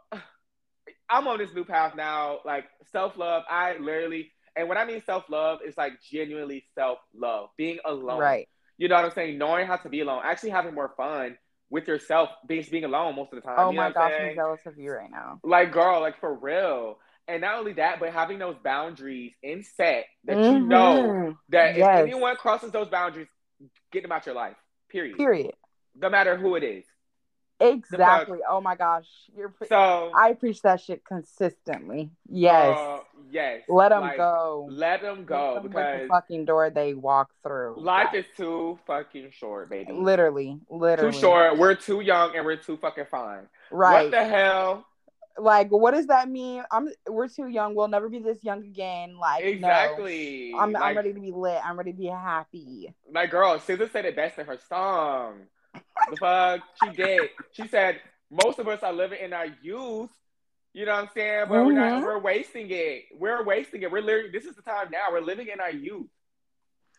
I'm 1.10 1.28
on 1.28 1.36
this 1.36 1.52
new 1.54 1.64
path 1.64 1.94
now, 1.94 2.38
like 2.46 2.64
self 2.90 3.18
love. 3.18 3.42
I 3.50 3.76
literally, 3.76 4.32
and 4.56 4.66
when 4.66 4.78
I 4.78 4.86
mean 4.86 5.02
self 5.04 5.28
love, 5.28 5.58
it's 5.62 5.76
like 5.76 6.00
genuinely 6.10 6.64
self 6.74 7.00
love, 7.14 7.50
being 7.58 7.78
alone. 7.84 8.18
Right 8.18 8.48
you 8.82 8.88
know 8.88 8.96
what 8.96 9.04
I'm 9.04 9.10
saying? 9.12 9.38
Knowing 9.38 9.68
how 9.68 9.76
to 9.76 9.88
be 9.88 10.00
alone, 10.00 10.22
actually 10.24 10.50
having 10.50 10.74
more 10.74 10.92
fun 10.96 11.38
with 11.70 11.86
yourself, 11.86 12.30
being 12.48 12.66
being 12.68 12.84
alone 12.84 13.14
most 13.14 13.32
of 13.32 13.40
the 13.40 13.46
time. 13.46 13.54
Oh 13.56 13.70
you 13.70 13.76
know 13.76 13.82
my 13.82 13.92
gosh, 13.92 14.12
I'm, 14.18 14.30
I'm 14.30 14.34
jealous 14.34 14.60
of 14.66 14.76
you 14.76 14.90
right 14.90 15.10
now. 15.10 15.38
Like, 15.44 15.72
girl, 15.72 16.00
like 16.00 16.18
for 16.18 16.34
real. 16.34 16.98
And 17.28 17.42
not 17.42 17.58
only 17.58 17.74
that, 17.74 18.00
but 18.00 18.12
having 18.12 18.38
those 18.38 18.56
boundaries 18.62 19.32
in 19.42 19.62
set 19.62 20.06
that 20.24 20.36
mm-hmm. 20.36 20.54
you 20.54 20.66
know 20.66 21.36
that 21.50 21.76
yes. 21.76 22.00
if 22.00 22.06
anyone 22.08 22.36
crosses 22.36 22.72
those 22.72 22.88
boundaries, 22.88 23.28
get 23.92 24.02
them 24.02 24.12
out 24.12 24.26
your 24.26 24.34
life. 24.34 24.56
Period. 24.88 25.16
Period. 25.16 25.52
No 25.94 26.10
matter 26.10 26.36
who 26.36 26.56
it 26.56 26.64
is. 26.64 26.84
Exactly. 27.62 28.38
Oh 28.48 28.60
my 28.60 28.74
gosh, 28.74 29.06
you're 29.36 29.50
pre- 29.50 29.68
So 29.68 30.10
I 30.14 30.32
preach 30.32 30.62
that 30.62 30.80
shit 30.80 31.04
consistently. 31.04 32.10
Yes. 32.28 32.76
uh, 32.76 32.98
yes. 33.30 33.62
Let 33.68 33.90
them 33.90 34.00
like, 34.00 34.16
go. 34.16 34.68
Let 34.70 35.02
them 35.02 35.24
go 35.24 35.54
Let 35.54 35.64
'em 35.64 35.70
break 35.70 35.72
because 35.72 36.00
the 36.02 36.08
fucking 36.08 36.44
door 36.44 36.70
they 36.70 36.94
walk 36.94 37.30
through. 37.42 37.76
life 37.78 38.08
Like, 38.12 38.14
is 38.14 38.24
too 38.36 38.78
fucking 38.86 39.30
short, 39.30 39.70
baby. 39.70 39.92
literally, 39.92 40.58
literally 40.68 41.12
Too 41.12 41.20
short. 41.20 41.56
We're 41.56 41.76
too 41.76 42.00
young 42.00 42.34
and 42.34 42.44
we're 42.44 42.56
too 42.56 42.78
fucking 42.78 43.06
fine. 43.10 43.46
Right. 43.70 44.04
What 44.04 44.10
the 44.10 44.24
hell? 44.24 44.86
Like, 45.38 45.70
what 45.70 45.92
does 45.92 46.06
that 46.06 46.28
mean? 46.28 46.62
I'm. 46.70 46.88
We're 47.08 47.28
too 47.28 47.46
young. 47.48 47.74
We'll 47.74 47.88
never 47.88 48.08
be 48.08 48.18
this 48.18 48.42
young 48.42 48.64
again. 48.64 49.16
Like, 49.18 49.44
no. 49.44 49.50
Exactly. 49.50 50.52
I'm. 50.58 50.72
like, 50.72 50.82
I'm 50.82 50.96
ready 50.96 51.12
to 51.12 51.20
be 51.20 51.32
lit. 51.32 51.60
I'm 51.64 51.76
ready 51.76 51.92
to 51.92 51.98
be 51.98 52.06
happy. 52.06 52.94
my 53.10 53.26
girl, 53.26 53.58
SZA 53.58 53.90
said 53.92 54.04
it 54.04 54.16
best 54.16 54.38
in 54.38 54.46
her 54.46 54.58
song. 54.68 55.40
the 55.74 56.16
fuck 56.16 56.60
she 56.82 56.90
did. 56.90 57.30
She 57.52 57.66
said 57.68 58.00
most 58.30 58.58
of 58.58 58.68
us 58.68 58.82
are 58.82 58.92
living 58.92 59.20
in 59.22 59.32
our 59.32 59.46
youth. 59.62 60.10
You 60.74 60.86
know 60.86 60.92
what 60.92 61.04
I'm 61.04 61.10
saying? 61.14 61.46
But 61.48 61.66
we're 61.66 61.72
not. 61.72 62.00
Mhm. 62.00 62.02
We're 62.02 62.18
wasting 62.18 62.68
it. 62.70 63.04
We're 63.18 63.44
wasting 63.44 63.82
it. 63.82 63.90
We're 63.92 64.02
literally. 64.02 64.30
This 64.30 64.44
is 64.44 64.56
the 64.56 64.62
time 64.62 64.88
now. 64.90 65.12
We're 65.12 65.20
living 65.20 65.48
in 65.48 65.60
our 65.60 65.70
youth. 65.70 66.08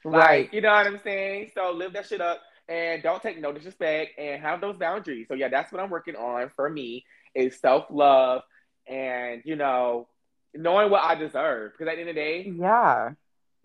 Right. 0.06 0.54
You 0.54 0.62
know 0.62 0.72
what 0.72 0.86
I'm 0.86 1.00
saying? 1.04 1.52
So 1.56 1.72
live 1.72 1.94
that 1.94 2.06
shit 2.06 2.22
up 2.22 2.42
and 2.70 3.04
don't 3.04 3.22
take 3.22 3.40
no 3.40 3.52
disrespect 3.52 4.18
and 4.18 4.42
have 4.42 4.62
those 4.62 4.78
boundaries. 4.78 5.28
So 5.28 5.34
yeah, 5.36 5.50
that's 5.50 5.72
what 5.72 5.82
I'm 5.82 5.90
working 5.90 6.16
on 6.16 6.50
for 6.56 6.70
me 6.70 7.06
is 7.36 7.60
self 7.60 7.86
love 7.90 8.42
and 8.88 9.42
you 9.46 9.56
know 9.56 10.08
knowing 10.54 10.90
what 10.92 11.04
I 11.04 11.16
deserve. 11.16 11.72
Because 11.74 11.92
at 11.92 11.96
the 11.96 12.02
end 12.02 12.10
of 12.10 12.16
the 12.16 12.22
day, 12.22 12.54
Yeah. 12.58 13.12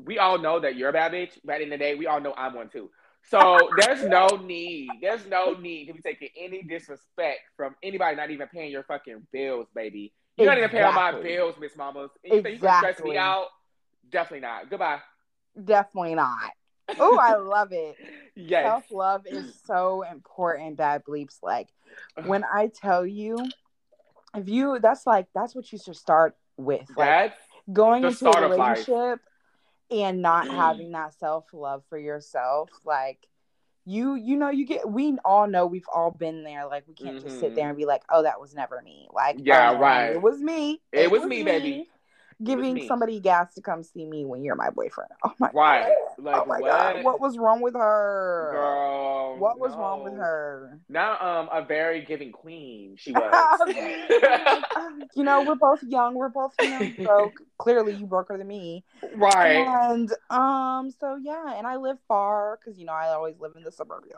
we 0.02 0.18
all 0.18 0.38
know 0.38 0.60
that 0.60 0.76
you're 0.76 0.88
a 0.88 0.92
bad 0.92 1.12
bitch, 1.12 1.38
but 1.44 1.54
at 1.54 1.58
the 1.58 1.64
end 1.64 1.72
of 1.74 1.78
the 1.78 1.84
day, 1.84 1.94
we 1.94 2.06
all 2.06 2.20
know 2.20 2.34
I'm 2.36 2.54
one 2.54 2.68
too. 2.70 2.90
So 3.30 3.58
there's 3.78 4.04
no 4.04 4.26
need, 4.28 4.88
there's 5.02 5.26
no 5.26 5.52
need 5.52 5.86
to 5.86 5.92
be 5.94 6.00
taking 6.00 6.28
any 6.38 6.62
disrespect 6.62 7.40
from 7.56 7.74
anybody 7.82 8.16
not 8.16 8.30
even 8.30 8.48
paying 8.48 8.70
your 8.70 8.84
fucking 8.84 9.26
bills, 9.32 9.66
baby. 9.74 10.12
You're 10.36 10.46
not 10.46 10.58
even 10.58 10.70
paying 10.70 10.94
my 10.94 11.20
bills, 11.20 11.56
Miss 11.60 11.76
Mamas. 11.76 12.10
You 12.24 12.42
think 12.42 12.54
you 12.54 12.60
can 12.60 12.78
stress 12.78 13.00
me 13.02 13.16
out? 13.16 13.46
Definitely 14.08 14.46
not. 14.46 14.70
Goodbye. 14.70 15.00
Definitely 15.62 16.14
not. 16.14 16.52
Oh, 16.98 17.18
I 17.18 17.36
love 17.36 17.72
it. 17.72 17.96
Yes. 18.34 18.64
Self 18.64 18.90
love 18.92 19.26
is 19.26 19.60
so 19.66 20.02
important, 20.02 20.76
bad 20.76 21.04
bleeps. 21.04 21.38
Like 21.42 21.68
when 22.24 22.44
I 22.44 22.68
tell 22.68 23.06
you, 23.06 23.36
if 24.34 24.48
you 24.48 24.78
that's 24.80 25.06
like 25.06 25.26
that's 25.34 25.54
what 25.54 25.70
you 25.72 25.78
should 25.78 25.96
start 25.96 26.36
with. 26.56 26.88
Like 26.96 27.06
That's 27.08 27.40
going 27.72 28.04
into 28.04 28.08
a 28.08 28.12
start 28.14 28.42
of 28.44 28.50
life. 28.52 28.86
relationship 28.88 29.20
and 29.90 30.20
not 30.22 30.46
mm. 30.46 30.54
having 30.54 30.92
that 30.92 31.14
self 31.14 31.46
love 31.52 31.82
for 31.88 31.98
yourself, 31.98 32.70
like 32.84 33.26
you 33.84 34.14
you 34.16 34.36
know 34.36 34.50
you 34.50 34.66
get 34.66 34.86
we 34.88 35.16
all 35.24 35.46
know 35.46 35.64
we've 35.66 35.88
all 35.94 36.10
been 36.10 36.44
there 36.44 36.66
like 36.66 36.84
we 36.86 36.92
can't 36.94 37.22
just 37.22 37.40
sit 37.40 37.54
there 37.54 37.64
mm-hmm. 37.64 37.68
and 37.70 37.78
be 37.78 37.86
like 37.86 38.02
oh 38.10 38.22
that 38.22 38.38
was 38.38 38.54
never 38.54 38.82
me 38.82 39.08
like 39.14 39.36
Yeah, 39.38 39.70
oh, 39.74 39.78
right. 39.78 40.10
it 40.10 40.20
was 40.20 40.38
me 40.42 40.82
It 40.92 41.10
was 41.10 41.22
me, 41.24 41.42
baby. 41.42 41.88
giving 42.42 42.74
me. 42.74 42.86
somebody 42.86 43.18
gas 43.18 43.54
to 43.54 43.62
come 43.62 43.82
see 43.82 44.04
me 44.04 44.26
when 44.26 44.44
you're 44.44 44.56
my 44.56 44.68
boyfriend 44.68 45.10
oh 45.24 45.32
my 45.38 45.50
Right. 45.54 45.86
God. 45.86 46.07
Like 46.20 46.36
oh 46.36 46.44
my 46.46 46.58
what? 46.58 46.70
god 46.70 47.04
what 47.04 47.20
was 47.20 47.38
wrong 47.38 47.60
with 47.60 47.74
her 47.74 48.50
Girl. 48.52 49.38
what 49.38 49.60
was 49.60 49.74
wrong 49.76 50.02
with 50.02 50.14
no. 50.14 50.18
her 50.20 50.80
Not 50.88 51.22
um 51.22 51.48
a 51.52 51.64
very 51.64 52.04
giving 52.04 52.32
queen. 52.32 52.96
She 52.96 53.12
was. 53.14 53.60
you 55.14 55.22
know 55.22 55.44
we're 55.44 55.54
both 55.54 55.82
young 55.84 56.14
we're 56.14 56.28
both 56.28 56.54
young 56.60 56.94
so 57.04 57.32
clearly 57.58 57.94
you 57.94 58.06
broke 58.06 58.28
her 58.28 58.38
than 58.38 58.48
me 58.48 58.84
right. 59.14 59.66
And 59.90 60.12
um, 60.30 60.90
so 60.90 61.16
yeah, 61.16 61.56
and 61.56 61.66
I 61.66 61.76
live 61.76 61.98
far 62.06 62.58
because 62.58 62.78
you 62.78 62.86
know 62.86 62.92
I 62.92 63.08
always 63.08 63.38
live 63.38 63.52
in 63.56 63.62
the 63.62 63.72
suburbs. 63.72 64.08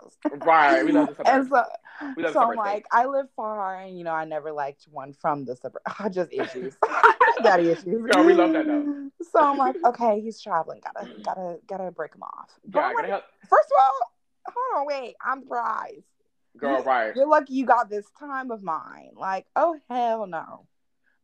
Right. 0.44 0.84
We 0.84 0.92
love 0.92 1.16
the 1.16 1.28
and 1.28 1.46
suburbs. 1.46 1.68
so, 2.00 2.12
We 2.16 2.22
love 2.24 2.32
so 2.32 2.40
I'm 2.40 2.56
like, 2.56 2.86
I 2.92 3.06
live 3.06 3.26
far, 3.36 3.80
and 3.80 3.96
you 3.98 4.04
know 4.04 4.12
I 4.12 4.24
never 4.24 4.52
liked 4.52 4.86
one 4.90 5.12
from 5.12 5.44
the 5.44 5.56
suburbs. 5.56 5.84
just 6.14 6.32
issues, 6.32 6.76
daddy 7.42 7.70
issues. 7.70 8.02
Girl, 8.12 8.24
we 8.24 8.34
love 8.34 8.52
that, 8.52 8.66
though. 8.66 9.10
So 9.22 9.40
I'm 9.40 9.58
like, 9.58 9.76
okay, 9.84 10.20
he's 10.20 10.40
traveling. 10.40 10.80
Gotta, 10.82 11.08
gotta, 11.22 11.58
gotta 11.68 11.89
break 11.92 12.12
them 12.12 12.22
off. 12.22 12.50
Yeah, 12.72 12.80
I'm 12.80 12.84
I 12.84 12.92
gotta 12.92 13.02
like, 13.02 13.10
help. 13.10 13.24
first 13.48 13.68
of 13.68 13.82
all, 13.82 14.12
hold 14.54 14.80
on, 14.80 14.86
wait, 14.86 15.14
I'm 15.24 15.42
surprised. 15.42 16.04
Girl, 16.58 16.82
right. 16.82 17.14
You're 17.14 17.28
lucky 17.28 17.54
you 17.54 17.64
got 17.64 17.88
this 17.88 18.06
time 18.18 18.50
of 18.50 18.62
mine. 18.62 19.12
Like, 19.14 19.46
oh 19.56 19.78
hell 19.88 20.26
no. 20.26 20.66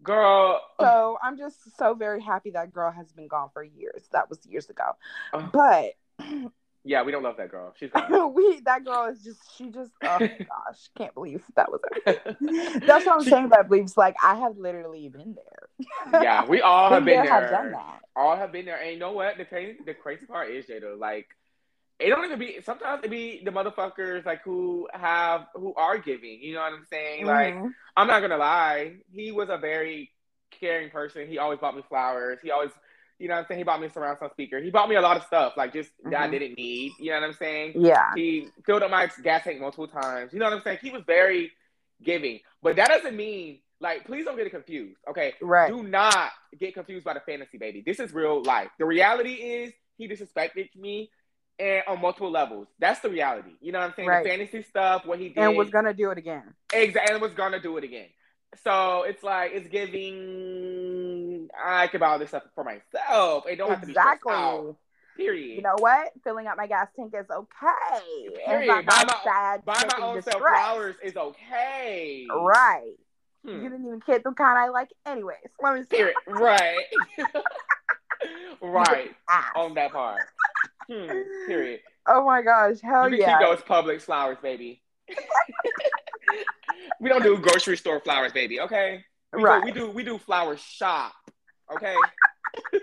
Girl. 0.02 0.60
So 0.78 1.18
I'm 1.22 1.36
just 1.36 1.76
so 1.76 1.94
very 1.94 2.20
happy 2.20 2.50
that 2.50 2.72
girl 2.72 2.92
has 2.92 3.12
been 3.12 3.26
gone 3.26 3.48
for 3.52 3.62
years. 3.62 4.02
That 4.12 4.28
was 4.28 4.38
years 4.46 4.70
ago. 4.70 4.92
Oh. 5.32 5.50
But 5.52 5.94
Yeah, 6.86 7.02
we 7.02 7.10
don't 7.10 7.24
love 7.24 7.36
that 7.38 7.50
girl. 7.50 7.74
She's 7.76 7.90
we 8.34 8.60
that 8.60 8.84
girl 8.84 9.06
is 9.06 9.22
just 9.22 9.40
she 9.56 9.70
just 9.70 9.90
oh 10.04 10.18
gosh 10.20 10.88
can't 10.96 11.12
believe 11.14 11.42
that 11.56 11.70
was 11.70 11.80
her. 12.04 12.14
That's 12.86 13.04
what 13.04 13.18
I'm 13.18 13.24
saying 13.24 13.46
about 13.46 13.68
beliefs. 13.68 13.96
Like 13.96 14.14
I 14.22 14.36
have 14.36 14.56
literally 14.56 15.08
been 15.08 15.34
there. 15.34 16.22
yeah, 16.22 16.46
we 16.46 16.60
all 16.62 16.90
have 16.90 17.04
been 17.04 17.22
there. 17.22 17.32
Have 17.32 17.50
done 17.50 17.72
that. 17.72 18.00
All 18.14 18.36
have 18.36 18.52
been 18.52 18.64
there. 18.66 18.80
And 18.80 18.92
you 18.92 18.98
know 18.98 19.12
what? 19.12 19.36
The 19.36 19.44
crazy 19.44 19.78
the 19.84 19.94
crazy 19.94 20.26
part 20.26 20.50
is 20.50 20.66
Jada, 20.66 20.96
like 20.98 21.26
it 21.98 22.10
don't 22.10 22.24
even 22.24 22.38
be 22.38 22.60
sometimes 22.64 23.02
it 23.02 23.10
be 23.10 23.42
the 23.44 23.50
motherfuckers 23.50 24.24
like 24.24 24.42
who 24.44 24.86
have 24.92 25.46
who 25.54 25.74
are 25.74 25.98
giving. 25.98 26.40
You 26.40 26.54
know 26.54 26.60
what 26.60 26.72
I'm 26.72 26.86
saying? 26.88 27.26
Like 27.26 27.54
Mhm. 27.54 27.72
I'm 27.96 28.06
not 28.06 28.20
gonna 28.20 28.36
lie, 28.36 28.98
he 29.10 29.32
was 29.32 29.48
a 29.50 29.56
very 29.58 30.12
caring 30.60 30.90
person. 30.90 31.26
He 31.26 31.38
always 31.38 31.58
bought 31.58 31.74
me 31.76 31.82
flowers. 31.88 32.38
He 32.42 32.50
always, 32.50 32.70
you 33.18 33.28
know 33.28 33.34
what 33.34 33.40
I'm 33.40 33.46
saying? 33.48 33.58
He 33.58 33.64
bought 33.64 33.80
me 33.80 33.86
a 33.86 33.90
surround 33.90 34.18
sound 34.18 34.32
speaker. 34.32 34.60
He 34.60 34.70
bought 34.70 34.88
me 34.88 34.96
a 34.96 35.00
lot 35.00 35.16
of 35.16 35.22
stuff, 35.24 35.54
like 35.56 35.72
just 35.72 35.90
that 36.04 36.20
I 36.22 36.26
Mhm. 36.28 36.30
didn't 36.32 36.56
need. 36.56 36.92
You 36.98 37.10
know 37.10 37.20
what 37.20 37.26
I'm 37.28 37.32
saying? 37.34 37.72
yeah. 37.76 38.12
He 38.14 38.48
filled 38.64 38.82
up 38.82 38.90
my 38.90 39.08
gas 39.22 39.44
tank 39.44 39.60
multiple 39.60 39.88
times. 39.88 40.32
You 40.32 40.38
know 40.38 40.44
what 40.46 40.54
I'm 40.54 40.60
saying? 40.62 40.78
He 40.82 40.90
was 40.90 41.02
very 41.06 41.52
giving. 42.02 42.40
But 42.62 42.76
that 42.76 42.88
doesn't 42.88 43.16
mean, 43.16 43.60
like, 43.80 44.04
please 44.04 44.24
don't 44.24 44.36
get 44.36 44.46
it 44.46 44.50
confused. 44.50 44.98
Okay. 45.08 45.34
Right. 45.40 45.70
Do 45.70 45.82
not 45.82 46.30
get 46.58 46.74
confused 46.74 47.04
by 47.04 47.14
the 47.14 47.20
fantasy, 47.20 47.58
baby. 47.58 47.82
This 47.84 48.00
is 48.00 48.12
real 48.12 48.42
life. 48.42 48.68
The 48.78 48.84
reality 48.84 49.32
is 49.34 49.72
he 49.96 50.08
disrespected 50.08 50.74
me 50.76 51.10
and 51.58 51.82
on 51.86 52.02
multiple 52.02 52.30
levels. 52.30 52.68
That's 52.78 53.00
the 53.00 53.08
reality. 53.08 53.52
You 53.62 53.72
know 53.72 53.78
what 53.78 53.86
I'm 53.86 53.94
saying? 53.94 54.08
Right. 54.08 54.24
The 54.24 54.28
fantasy 54.28 54.62
stuff, 54.62 55.06
what 55.06 55.18
he 55.18 55.28
did. 55.30 55.38
And 55.38 55.56
was 55.56 55.70
gonna 55.70 55.94
do 55.94 56.10
it 56.10 56.18
again. 56.18 56.54
Exactly, 56.72 57.14
and 57.14 57.22
was 57.22 57.32
gonna 57.32 57.60
do 57.60 57.78
it 57.78 57.84
again. 57.84 58.08
So 58.62 59.04
it's 59.04 59.22
like 59.22 59.52
it's 59.54 59.68
giving. 59.68 60.85
I 61.62 61.86
can 61.88 62.00
buy 62.00 62.08
all 62.08 62.18
this 62.18 62.30
stuff 62.30 62.44
for 62.54 62.64
myself. 62.64 63.44
It 63.48 63.56
don't 63.56 63.70
have 63.70 63.80
to 63.80 63.86
be 63.86 63.92
Exactly. 63.92 64.32
out. 64.32 64.76
Period. 65.16 65.56
You 65.56 65.62
know 65.62 65.76
what? 65.78 66.12
Filling 66.24 66.46
up 66.46 66.56
my 66.58 66.66
gas 66.66 66.88
tank 66.94 67.14
is 67.18 67.26
okay. 67.30 68.34
Period. 68.44 68.86
Buy 68.86 69.04
my 69.04 69.16
sad, 69.24 69.64
Buy 69.64 69.82
my 69.96 70.04
own 70.06 70.22
self 70.22 70.40
flowers 70.40 70.96
is 71.02 71.16
okay. 71.16 72.26
Right. 72.30 72.94
Hmm. 73.44 73.62
You 73.62 73.70
didn't 73.70 73.86
even 73.86 74.02
get 74.06 74.24
the 74.24 74.32
kind 74.32 74.58
I 74.58 74.68
like 74.68 74.90
anyways. 75.06 75.38
Let 75.62 75.74
me 75.74 75.82
see. 75.82 75.96
Period. 75.96 76.16
Right. 76.26 76.84
right. 78.60 79.14
On 79.54 79.74
that 79.74 79.92
part. 79.92 80.22
Hmm. 80.90 81.08
Period. 81.46 81.80
Oh 82.06 82.24
my 82.24 82.42
gosh. 82.42 82.80
Hell 82.82 83.10
you 83.10 83.18
yeah. 83.18 83.38
keep 83.38 83.46
those 83.48 83.62
public 83.62 84.00
flowers, 84.00 84.38
baby. 84.42 84.82
we 87.00 87.08
don't 87.08 87.22
do 87.22 87.38
grocery 87.38 87.76
store 87.76 88.00
flowers, 88.00 88.32
baby. 88.32 88.60
Okay. 88.60 89.04
We 89.32 89.42
Right. 89.42 89.60
Do, 89.62 89.66
we 89.66 89.72
do. 89.72 89.90
We 89.90 90.04
do 90.04 90.18
flower 90.18 90.56
shop. 90.56 91.14
Okay. 91.74 91.94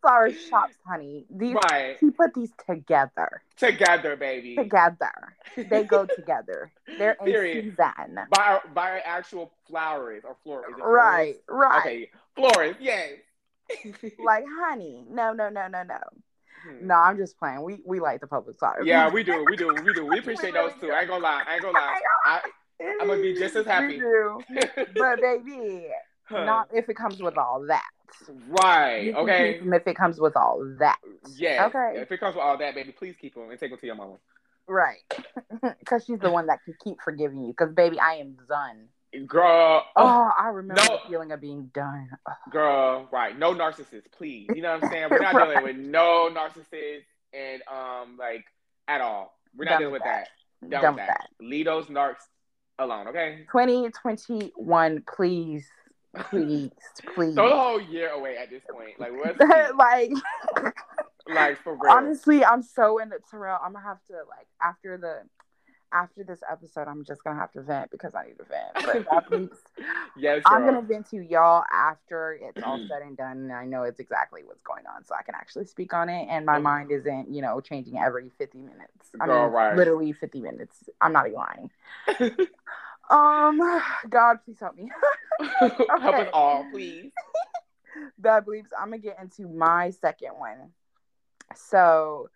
Flower 0.00 0.32
shops, 0.32 0.74
honey. 0.84 1.26
These 1.30 1.54
right. 1.70 1.96
he 2.00 2.10
put 2.10 2.34
these 2.34 2.50
together. 2.68 3.40
Together, 3.56 4.16
baby. 4.16 4.56
Together. 4.56 5.12
They 5.56 5.84
go 5.84 6.06
together. 6.16 6.72
They're 6.98 7.16
in 7.20 7.26
Period. 7.26 7.64
season. 7.64 8.18
Buy 8.30 8.58
buy 8.74 9.00
actual 9.04 9.52
flowers 9.68 10.24
or 10.26 10.36
florals. 10.44 10.72
Is 10.72 10.78
it 10.78 10.82
Right, 10.82 11.36
right. 11.48 11.78
Okay, 11.80 12.10
florals. 12.36 12.76
Yes. 12.80 13.10
Like, 14.22 14.44
honey, 14.60 15.04
no, 15.08 15.32
no, 15.32 15.48
no, 15.48 15.66
no, 15.68 15.82
no. 15.84 15.98
Hmm. 16.66 16.86
No, 16.86 16.94
I'm 16.96 17.16
just 17.16 17.38
playing. 17.38 17.62
We 17.62 17.80
we 17.86 18.00
like 18.00 18.20
the 18.20 18.26
public 18.26 18.58
flowers. 18.58 18.84
Yeah, 18.84 19.08
we 19.08 19.22
do. 19.22 19.44
We 19.48 19.56
do. 19.56 19.72
We 19.84 19.94
do. 19.94 20.04
We 20.04 20.18
appreciate 20.18 20.52
those 20.52 20.72
too. 20.80 20.90
I 20.90 21.00
ain't 21.00 21.08
gonna 21.08 21.22
lie. 21.22 21.42
I 21.48 21.54
ain't 21.54 21.62
gonna 21.62 21.78
lie. 21.78 22.00
I, 22.26 22.40
I'm 23.00 23.06
gonna 23.06 23.22
be 23.22 23.34
just 23.34 23.56
as 23.56 23.66
happy. 23.66 23.94
We 23.94 23.98
do. 23.98 24.42
But 24.96 25.20
baby, 25.20 25.86
Huh. 26.32 26.44
not 26.44 26.68
if 26.72 26.88
it 26.88 26.94
comes 26.96 27.20
with 27.22 27.36
all 27.38 27.64
that. 27.68 27.88
right. 28.48 29.14
Okay. 29.14 29.60
If 29.62 29.86
it 29.86 29.94
comes 29.96 30.20
with 30.20 30.36
all 30.36 30.64
that. 30.78 30.98
Yeah. 31.36 31.66
Okay. 31.66 32.00
If 32.00 32.10
it 32.12 32.18
comes 32.20 32.34
with 32.34 32.42
all 32.42 32.56
that, 32.58 32.74
baby, 32.74 32.92
please 32.92 33.14
keep 33.20 33.34
them 33.34 33.50
and 33.50 33.58
take 33.58 33.70
them 33.70 33.78
to 33.78 33.86
your 33.86 33.94
mama. 33.96 34.16
Right. 34.66 34.98
Because 35.80 36.04
she's 36.04 36.18
the 36.18 36.30
one 36.30 36.46
that 36.46 36.60
can 36.64 36.74
keep 36.82 37.00
forgiving 37.02 37.40
you. 37.42 37.48
Because 37.48 37.72
baby, 37.74 37.98
I 38.00 38.14
am 38.14 38.36
done. 38.48 38.88
Girl. 39.26 39.84
Oh, 39.96 40.02
Oh, 40.04 40.30
I 40.38 40.48
remember 40.48 40.82
no. 40.88 40.96
the 41.04 41.08
feeling 41.10 41.32
of 41.32 41.40
being 41.40 41.70
done. 41.74 42.08
girl. 42.50 43.08
Right. 43.12 43.38
No 43.38 43.54
narcissists, 43.54 44.10
please. 44.16 44.48
You 44.54 44.62
know 44.62 44.74
what 44.74 44.84
I'm 44.84 44.90
saying? 44.90 45.06
We're 45.10 45.18
not 45.20 45.34
dealing 45.34 45.62
with 45.64 45.76
no 45.76 46.30
narcissists 46.34 47.02
and 47.34 47.62
um 47.70 48.16
like 48.18 48.44
at 48.88 49.00
all. 49.00 49.36
We're 49.56 49.66
not 49.66 49.78
dealing 49.78 49.92
with 49.92 50.02
with 50.02 50.06
that. 50.08 50.28
Done, 50.68 50.94
with 50.94 51.02
with 51.02 51.06
that. 51.08 51.26
Leave 51.40 51.66
those 51.66 51.86
narcs 51.86 52.22
alone, 52.78 53.08
okay? 53.08 53.44
2021, 53.52 55.04
please, 55.14 55.66
please, 56.30 56.70
please. 57.14 57.30
Oh, 57.30 57.34
Throw 57.34 57.48
the 57.48 57.56
whole 57.56 57.80
year 57.80 58.10
away 58.10 58.36
oh, 58.38 58.42
at 58.42 58.50
this 58.50 58.62
point. 58.70 58.98
Like 58.98 59.12
what's 59.12 59.38
like 59.76 60.10
like 61.28 61.58
for 61.62 61.74
real? 61.74 61.92
honestly, 61.92 62.44
I'm 62.44 62.62
so 62.62 62.98
into 62.98 63.18
Terrell. 63.30 63.58
I'm 63.64 63.72
gonna 63.72 63.84
have 63.84 64.02
to 64.08 64.14
like 64.28 64.46
after 64.60 64.96
the 64.98 65.22
after 65.94 66.24
this 66.24 66.40
episode, 66.50 66.88
I'm 66.88 67.04
just 67.04 67.22
gonna 67.22 67.38
have 67.38 67.52
to 67.52 67.60
vent 67.60 67.90
because 67.90 68.14
I 68.14 68.24
need 68.26 68.38
to 68.38 68.44
vent. 68.44 69.06
But 69.06 69.50
yes, 70.16 70.42
I'm 70.46 70.62
girl. 70.62 70.72
gonna 70.72 70.86
vent 70.86 71.10
to 71.10 71.16
y'all 71.18 71.64
after 71.70 72.38
it's 72.40 72.62
all 72.62 72.78
said 72.88 73.02
and 73.02 73.16
done, 73.16 73.36
and 73.38 73.52
I 73.52 73.66
know 73.66 73.82
it's 73.82 74.00
exactly 74.00 74.42
what's 74.44 74.62
going 74.62 74.84
on, 74.86 75.04
so 75.04 75.14
I 75.14 75.22
can 75.22 75.34
actually 75.34 75.66
speak 75.66 75.92
on 75.92 76.08
it, 76.08 76.26
and 76.30 76.46
my 76.46 76.56
Oh. 76.56 76.60
mind 76.60 76.90
isn't, 76.92 77.30
you 77.30 77.42
know, 77.42 77.60
changing 77.60 77.98
every 77.98 78.30
50 78.38 78.58
minutes. 78.58 79.10
I 79.20 79.26
Girl, 79.26 79.44
mean, 79.44 79.52
right. 79.52 79.76
literally 79.76 80.12
50 80.12 80.40
minutes. 80.40 80.88
I'm 81.00 81.12
not 81.12 81.26
even 81.26 81.38
lying. 81.38 81.70
Um, 83.12 83.60
God, 84.08 84.38
please 84.44 84.58
help 84.58 84.74
me. 84.76 84.90
Help 85.60 86.16
us 86.16 86.28
all, 86.32 86.66
please. 86.72 87.12
Bad 88.18 88.46
bleeps. 88.46 88.68
I'm 88.78 88.86
gonna 88.90 88.98
get 88.98 89.18
into 89.20 89.46
my 89.48 89.90
second 89.90 90.30
one. 90.38 90.70
So, 91.54 92.30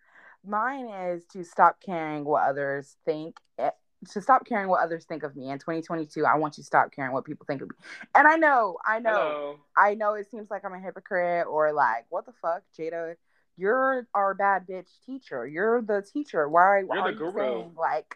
mine 0.45 0.87
is 0.87 1.23
to 1.33 1.43
stop 1.43 1.81
caring 1.83 2.25
what 2.25 2.43
others 2.47 2.95
think. 3.05 3.37
eh, 3.57 3.71
To 4.11 4.21
stop 4.21 4.45
caring 4.45 4.67
what 4.67 4.81
others 4.83 5.05
think 5.05 5.23
of 5.23 5.35
me 5.35 5.49
in 5.49 5.57
2022, 5.57 6.25
I 6.25 6.35
want 6.37 6.57
you 6.57 6.63
to 6.63 6.65
stop 6.67 6.91
caring 6.91 7.11
what 7.13 7.25
people 7.25 7.45
think 7.47 7.61
of 7.63 7.69
me. 7.69 7.75
And 8.13 8.27
I 8.27 8.35
know, 8.35 8.77
I 8.85 8.99
know, 8.99 9.11
Hello. 9.11 9.55
I 9.75 9.93
know 9.95 10.13
it 10.13 10.29
seems 10.29 10.51
like 10.51 10.63
I'm 10.63 10.73
a 10.73 10.79
hypocrite 10.79 11.47
or 11.49 11.73
like, 11.73 12.05
what 12.09 12.25
the 12.27 12.33
fuck, 12.41 12.61
Jada? 12.77 13.15
You're 13.55 14.07
our 14.13 14.35
bad 14.35 14.67
bitch 14.67 14.89
teacher. 15.05 15.47
You're 15.47 15.81
the 15.81 16.03
teacher. 16.03 16.47
Why, 16.47 16.83
why 16.83 16.97
You're 16.97 17.05
are 17.05 17.11
the 17.11 17.25
you 17.25 17.31
guru. 17.31 17.33
saying 17.61 17.71
like, 17.75 18.15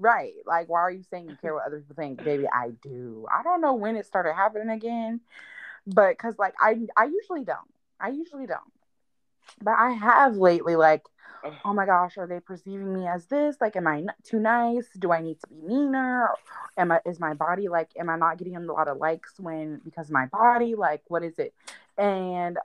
right? 0.00 0.32
Like, 0.46 0.68
why 0.68 0.80
are 0.80 0.90
you 0.90 1.04
saying 1.10 1.28
you 1.28 1.36
care 1.36 1.54
what 1.54 1.66
other 1.66 1.80
people 1.80 1.96
think, 1.96 2.24
baby? 2.24 2.46
I 2.52 2.70
do. 2.82 3.26
I 3.32 3.42
don't 3.42 3.60
know 3.60 3.74
when 3.74 3.96
it 3.96 4.06
started 4.06 4.34
happening 4.34 4.70
again, 4.70 5.20
but 5.86 6.10
because 6.10 6.34
like 6.38 6.54
I, 6.60 6.80
I 6.96 7.04
usually 7.04 7.44
don't. 7.44 7.58
I 8.00 8.08
usually 8.08 8.46
don't. 8.46 8.60
But 9.62 9.74
I 9.78 9.90
have 9.90 10.36
lately, 10.36 10.76
like, 10.76 11.02
oh 11.64 11.74
my 11.74 11.86
gosh, 11.86 12.16
are 12.18 12.26
they 12.26 12.40
perceiving 12.40 12.94
me 12.94 13.06
as 13.06 13.26
this? 13.26 13.56
Like, 13.60 13.76
am 13.76 13.86
I 13.86 14.04
too 14.24 14.38
nice? 14.38 14.86
Do 14.98 15.12
I 15.12 15.20
need 15.20 15.38
to 15.40 15.46
be 15.48 15.74
meaner? 15.74 16.30
Am 16.76 16.92
I 16.92 17.00
is 17.04 17.20
my 17.20 17.34
body 17.34 17.68
like? 17.68 17.90
Am 17.98 18.08
I 18.08 18.16
not 18.16 18.38
getting 18.38 18.56
a 18.56 18.60
lot 18.60 18.88
of 18.88 18.98
likes 18.98 19.34
when 19.38 19.80
because 19.84 20.06
of 20.06 20.12
my 20.12 20.26
body? 20.26 20.74
Like, 20.74 21.02
what 21.08 21.22
is 21.22 21.38
it? 21.38 21.54
And 21.98 22.58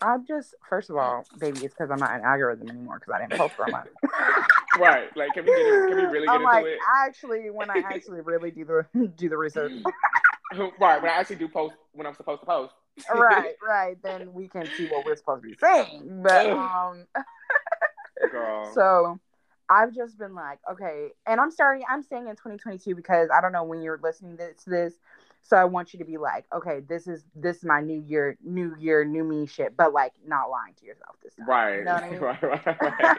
I'm 0.00 0.26
just 0.26 0.54
first 0.68 0.88
of 0.90 0.96
all, 0.96 1.24
baby, 1.38 1.64
it's 1.64 1.74
because 1.74 1.90
I'm 1.90 1.98
not 1.98 2.14
an 2.14 2.24
algorithm 2.24 2.70
anymore 2.70 3.00
because 3.00 3.14
I 3.14 3.20
didn't 3.26 3.38
post 3.38 3.54
for 3.54 3.64
a 3.64 3.70
month. 3.70 3.88
Right. 4.78 5.14
Like, 5.16 5.32
can 5.34 5.44
we 5.44 5.50
get 5.50 5.66
in, 5.66 5.88
can 5.88 5.96
we 5.96 6.02
really 6.04 6.26
get 6.26 6.34
I'm 6.34 6.42
into 6.42 6.52
like, 6.52 6.66
it? 6.66 6.78
actually, 7.04 7.50
when 7.50 7.70
I 7.70 7.82
actually 7.84 8.20
really 8.20 8.50
do 8.50 8.64
the 8.64 9.08
do 9.16 9.28
the 9.28 9.36
research, 9.36 9.72
right. 10.54 11.02
When 11.02 11.10
I 11.10 11.14
actually 11.14 11.36
do 11.36 11.48
post 11.48 11.74
when 11.92 12.06
I'm 12.06 12.14
supposed 12.14 12.40
to 12.40 12.46
post. 12.46 12.74
right, 13.14 13.54
right, 13.66 13.96
then 14.02 14.32
we 14.32 14.48
can 14.48 14.66
see 14.76 14.86
what 14.86 15.04
we're 15.04 15.16
supposed 15.16 15.42
to 15.42 15.48
be 15.48 15.56
saying. 15.60 16.22
But 16.22 16.50
um, 16.50 17.06
Girl. 18.30 18.70
So 18.74 19.20
I've 19.68 19.94
just 19.94 20.18
been 20.18 20.34
like, 20.34 20.58
okay, 20.70 21.10
and 21.26 21.40
I'm 21.40 21.50
starting, 21.50 21.84
I'm 21.88 22.02
saying 22.02 22.26
in 22.26 22.34
2022 22.34 22.94
because 22.94 23.28
I 23.32 23.40
don't 23.40 23.52
know 23.52 23.64
when 23.64 23.82
you're 23.82 24.00
listening 24.02 24.36
to 24.36 24.70
this. 24.70 24.94
So 25.42 25.56
I 25.56 25.64
want 25.64 25.92
you 25.92 25.98
to 25.98 26.04
be 26.04 26.16
like, 26.18 26.44
okay, 26.54 26.80
this 26.88 27.06
is 27.08 27.24
this 27.34 27.56
is 27.58 27.64
my 27.64 27.80
new 27.80 28.00
year, 28.06 28.36
new 28.44 28.74
year, 28.78 29.04
new 29.04 29.24
me 29.24 29.46
shit, 29.46 29.76
but 29.76 29.92
like 29.92 30.12
not 30.26 30.50
lying 30.50 30.74
to 30.80 30.86
yourself 30.86 31.16
this 31.22 31.34
time. 31.34 31.48
right. 31.48 31.78
You 31.78 31.84
know 31.84 31.92
I 31.92 32.10
mean? 32.10 32.20
right. 32.20 32.42
Right. 32.42 32.66
Right. 32.66 33.16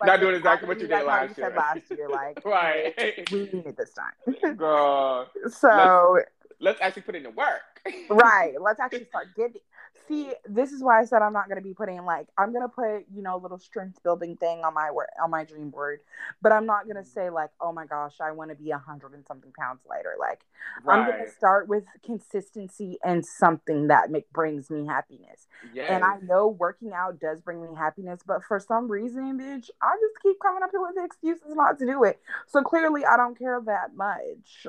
Like, 0.00 0.06
Not 0.06 0.20
doing 0.20 0.34
exactly 0.36 0.68
what 0.68 0.76
you 0.80 0.86
did 0.86 0.98
be 0.98 1.04
like 1.04 1.04
how 1.04 1.22
last 1.26 1.36
said 1.36 1.42
year. 1.42 1.56
last 1.56 1.90
year, 1.90 2.08
like 2.08 2.42
right. 2.44 3.30
we 3.32 3.38
need 3.52 3.66
it 3.66 3.76
this 3.76 3.92
time. 3.94 4.56
Girl. 4.56 5.28
so 5.48 6.18
Let's 6.60 6.80
actually 6.80 7.02
put 7.02 7.16
in 7.16 7.24
the 7.24 7.30
work. 7.30 7.62
right 8.08 8.54
let's 8.60 8.78
actually 8.78 9.06
start 9.06 9.26
getting 9.36 9.60
see 10.08 10.32
this 10.44 10.72
is 10.72 10.82
why 10.82 11.00
i 11.00 11.04
said 11.04 11.22
i'm 11.22 11.32
not 11.32 11.48
going 11.48 11.56
to 11.56 11.66
be 11.66 11.74
putting 11.74 12.04
like 12.04 12.26
i'm 12.38 12.52
going 12.52 12.62
to 12.62 12.68
put 12.68 13.04
you 13.14 13.22
know 13.22 13.36
a 13.36 13.40
little 13.40 13.58
strength 13.58 14.02
building 14.02 14.36
thing 14.36 14.62
on 14.64 14.74
my 14.74 14.90
work 14.90 15.10
on 15.22 15.30
my 15.30 15.44
dream 15.44 15.70
board 15.70 16.00
but 16.40 16.52
i'm 16.52 16.66
not 16.66 16.84
going 16.84 16.96
to 16.96 17.02
mm. 17.02 17.14
say 17.14 17.30
like 17.30 17.50
oh 17.60 17.72
my 17.72 17.86
gosh 17.86 18.14
i 18.20 18.30
want 18.30 18.50
to 18.50 18.56
be 18.56 18.70
a 18.70 18.78
hundred 18.78 19.12
and 19.12 19.26
something 19.26 19.52
pounds 19.58 19.80
lighter. 19.88 20.14
Like 20.18 20.44
i'm 20.88 21.10
gonna 21.10 21.30
start 21.30 21.68
with 21.68 21.84
consistency 22.04 22.98
and 23.04 23.24
something 23.24 23.88
that 23.88 24.10
make, 24.10 24.30
brings 24.32 24.70
me 24.70 24.86
happiness. 24.86 25.46
Yes. 25.74 25.88
and 25.90 26.04
i 26.04 26.18
know 26.22 26.48
working 26.48 26.92
out 26.92 27.20
does 27.20 27.40
bring 27.40 27.62
me 27.62 27.68
happiness 27.76 28.20
but 28.26 28.42
for 28.44 28.58
some 28.58 28.90
reason 28.90 29.38
bitch 29.38 29.70
i 29.82 29.94
just 30.00 30.22
keep 30.22 30.36
coming 30.40 30.62
up 30.62 30.70
here 30.70 30.80
with 30.80 31.04
excuses 31.04 31.54
not 31.54 31.78
to 31.78 31.86
do 31.86 32.04
it. 32.04 32.20
So 32.46 32.62
clearly 32.62 33.04
i 33.04 33.16
don't 33.16 33.38
care 33.38 33.60
that 33.66 33.94
much. 33.94 34.66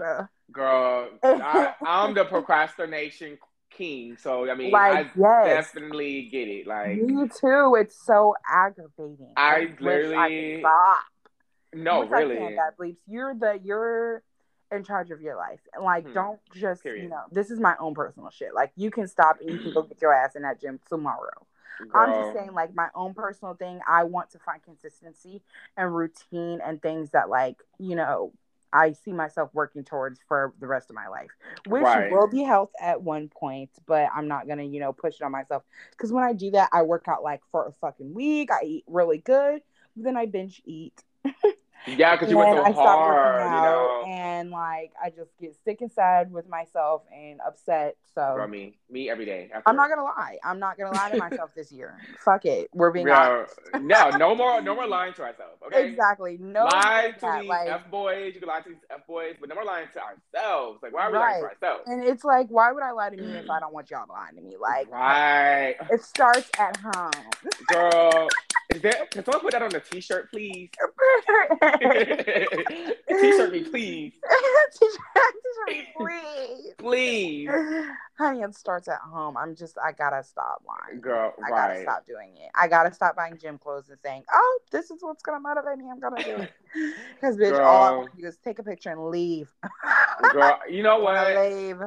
Girl, 0.51 1.09
I, 1.23 1.73
I'm 1.81 2.13
the 2.13 2.25
procrastination 2.29 3.37
king. 3.77 4.17
So 4.19 4.49
I 4.49 4.55
mean, 4.55 4.71
like 4.71 5.07
I 5.07 5.11
yes 5.17 5.71
definitely 5.73 6.29
get 6.31 6.47
it. 6.47 6.67
Like, 6.67 6.97
Me 6.97 7.27
too. 7.27 7.75
It's 7.79 7.95
so 8.05 8.35
aggravating. 8.47 9.31
I 9.35 9.59
wish 9.59 9.61
I 9.61 9.67
could 9.75 9.81
literally- 9.85 10.59
stop. 10.59 10.99
no, 11.73 12.03
I 12.03 12.19
really. 12.21 12.37
can, 12.37 12.55
that 12.55 12.77
bleeps. 12.77 12.97
You're 13.07 13.33
the 13.35 13.59
you're 13.63 14.23
in 14.71 14.83
charge 14.83 15.11
of 15.11 15.21
your 15.21 15.35
life. 15.35 15.59
And 15.73 15.83
like, 15.83 16.05
Hmm. 16.07 16.13
don't 16.13 16.39
just 16.53 16.83
you 16.85 17.07
know. 17.09 17.23
This 17.31 17.51
is 17.51 17.59
my 17.59 17.75
own 17.79 17.93
personal 17.93 18.29
shit. 18.31 18.53
Like, 18.55 18.71
you 18.75 18.89
can 18.91 19.07
stop 19.07 19.39
and 19.39 19.49
you 19.51 19.59
can 19.59 19.73
go 19.73 19.81
get 19.89 20.01
your 20.01 20.13
ass 20.13 20.35
in 20.35 20.41
that 20.43 20.59
gym 20.61 20.79
tomorrow. 20.89 21.45
I'm 21.93 22.11
just 22.13 22.33
saying, 22.37 22.53
like, 22.53 22.73
my 22.75 22.89
own 22.95 23.13
personal 23.15 23.55
thing. 23.55 23.79
I 23.87 24.03
want 24.03 24.29
to 24.31 24.39
find 24.39 24.61
consistency 24.63 25.41
and 25.75 25.93
routine 25.93 26.61
and 26.63 26.79
things 26.81 27.09
that, 27.11 27.29
like, 27.29 27.57
you 27.79 27.95
know. 27.95 28.31
I 28.73 28.93
see 28.93 29.13
myself 29.13 29.51
working 29.53 29.83
towards 29.83 30.19
for 30.27 30.53
the 30.59 30.67
rest 30.67 30.89
of 30.89 30.95
my 30.95 31.07
life, 31.07 31.31
which 31.67 31.83
Right. 31.83 32.11
will 32.11 32.27
be 32.27 32.43
health 32.43 32.71
at 32.81 33.01
one 33.01 33.29
point, 33.29 33.71
but 33.87 34.09
I'm 34.15 34.27
not 34.27 34.47
gonna, 34.47 34.63
you 34.63 34.79
know, 34.79 34.93
push 34.93 35.15
it 35.15 35.23
on 35.23 35.31
myself 35.31 35.63
because 35.91 36.11
when 36.11 36.23
I 36.23 36.33
do 36.33 36.51
that, 36.51 36.69
I 36.73 36.83
work 36.83 37.05
out 37.07 37.23
like 37.23 37.41
for 37.51 37.67
a 37.67 37.73
fucking 37.73 38.13
week. 38.13 38.51
I 38.51 38.65
eat 38.65 38.85
really 38.87 39.19
good, 39.19 39.61
then 39.95 40.17
I 40.17 40.25
binge 40.25 40.61
eat. 40.65 41.03
Yeah, 41.87 42.15
because 42.15 42.29
you 42.29 42.37
went 42.37 42.55
so 42.57 42.63
I 42.63 42.71
hard, 42.71 43.43
you 43.43 43.49
know. 43.49 44.03
and 44.07 44.49
like 44.51 44.93
I 45.01 45.09
just 45.09 45.31
get 45.39 45.55
sick 45.65 45.81
and 45.81 45.91
sad 45.91 46.31
with 46.31 46.47
myself 46.47 47.03
and 47.13 47.39
upset. 47.45 47.97
So 48.15 48.21
Girl, 48.35 48.47
me, 48.47 48.77
me 48.89 49.09
every 49.09 49.25
day. 49.25 49.49
I'm 49.65 49.75
not 49.75 49.89
gonna 49.89 50.03
lie. 50.03 50.37
I'm 50.43 50.59
not 50.59 50.77
gonna 50.77 50.95
lie 50.95 51.11
to 51.11 51.17
myself 51.17 51.51
this 51.55 51.71
year. 51.71 51.97
Fuck 52.19 52.45
it. 52.45 52.69
We're 52.73 52.91
being 52.91 53.09
honest. 53.09 53.59
no, 53.81 54.09
no 54.11 54.35
more, 54.35 54.61
no 54.61 54.75
more 54.75 54.87
lying 54.87 55.13
to 55.15 55.23
ourselves. 55.23 55.61
Okay. 55.65 55.89
Exactly. 55.89 56.37
No. 56.39 56.65
Lie 56.65 57.13
to 57.15 57.21
that, 57.21 57.41
these 57.41 57.49
like, 57.49 57.69
f 57.69 57.89
boys. 57.89 58.33
You 58.33 58.39
can 58.39 58.49
lie 58.49 58.61
to 58.61 58.69
these 58.69 58.77
f 58.89 59.05
boys, 59.07 59.35
but 59.39 59.49
no 59.49 59.55
more 59.55 59.65
lying 59.65 59.87
to 59.93 59.99
ourselves. 59.99 60.79
Like, 60.83 60.93
why 60.93 61.07
are 61.07 61.11
we 61.11 61.17
lying 61.17 61.41
to 61.41 61.47
ourselves? 61.47 61.83
and 61.87 62.03
it's 62.03 62.23
like, 62.23 62.47
why 62.49 62.71
would 62.71 62.83
I 62.83 62.91
lie 62.91 63.09
to 63.09 63.17
me 63.17 63.33
if 63.33 63.49
I 63.49 63.59
don't 63.59 63.73
want 63.73 63.89
y'all 63.91 64.05
lie 64.07 64.29
to 64.35 64.41
me? 64.41 64.55
Like, 64.59 64.91
right, 64.91 65.75
it 65.91 66.03
starts 66.03 66.49
at 66.59 66.77
home. 66.77 67.11
girl. 67.67 68.27
Is 68.73 68.81
there? 68.81 69.07
Can 69.11 69.23
someone 69.23 69.41
put 69.41 69.51
that 69.51 69.61
on 69.61 69.75
a 69.75 69.79
t-shirt, 69.79 70.31
please? 70.31 70.69
t-shirt 73.07 73.51
me, 73.51 73.63
please, 73.63 74.13
Teacher 74.79 74.97
me, 75.67 75.87
please. 75.95 76.73
please, 76.77 77.49
Honey, 78.17 78.41
it 78.41 78.55
starts 78.55 78.87
at 78.87 78.99
home. 78.99 79.37
I'm 79.37 79.55
just, 79.55 79.77
I 79.83 79.91
gotta 79.91 80.23
stop 80.23 80.61
lying. 80.67 81.01
girl. 81.01 81.33
I 81.43 81.49
gotta 81.49 81.81
stop 81.81 82.05
doing 82.05 82.35
it. 82.37 82.51
I 82.55 82.67
gotta 82.67 82.93
stop 82.93 83.15
buying 83.15 83.37
gym 83.37 83.57
clothes 83.57 83.89
and 83.89 83.97
saying, 84.03 84.23
"Oh, 84.31 84.59
this 84.71 84.91
is 84.91 84.97
what's 85.01 85.23
gonna 85.23 85.39
motivate 85.39 85.77
me. 85.77 85.85
I'm 85.91 85.99
gonna 85.99 86.23
do 86.23 86.37
it." 86.37 86.51
Because 87.15 87.37
bitch, 87.37 87.57
all 87.63 87.83
I 87.83 87.89
Girl. 87.91 87.97
want 87.99 88.15
to 88.15 88.21
do 88.21 88.27
is 88.27 88.37
take 88.43 88.59
a 88.59 88.63
picture 88.63 88.89
and 88.89 89.05
leave. 89.09 89.49
Girl, 90.31 90.57
you 90.69 90.83
know 90.83 90.99
what? 91.01 91.35
leave. 91.37 91.77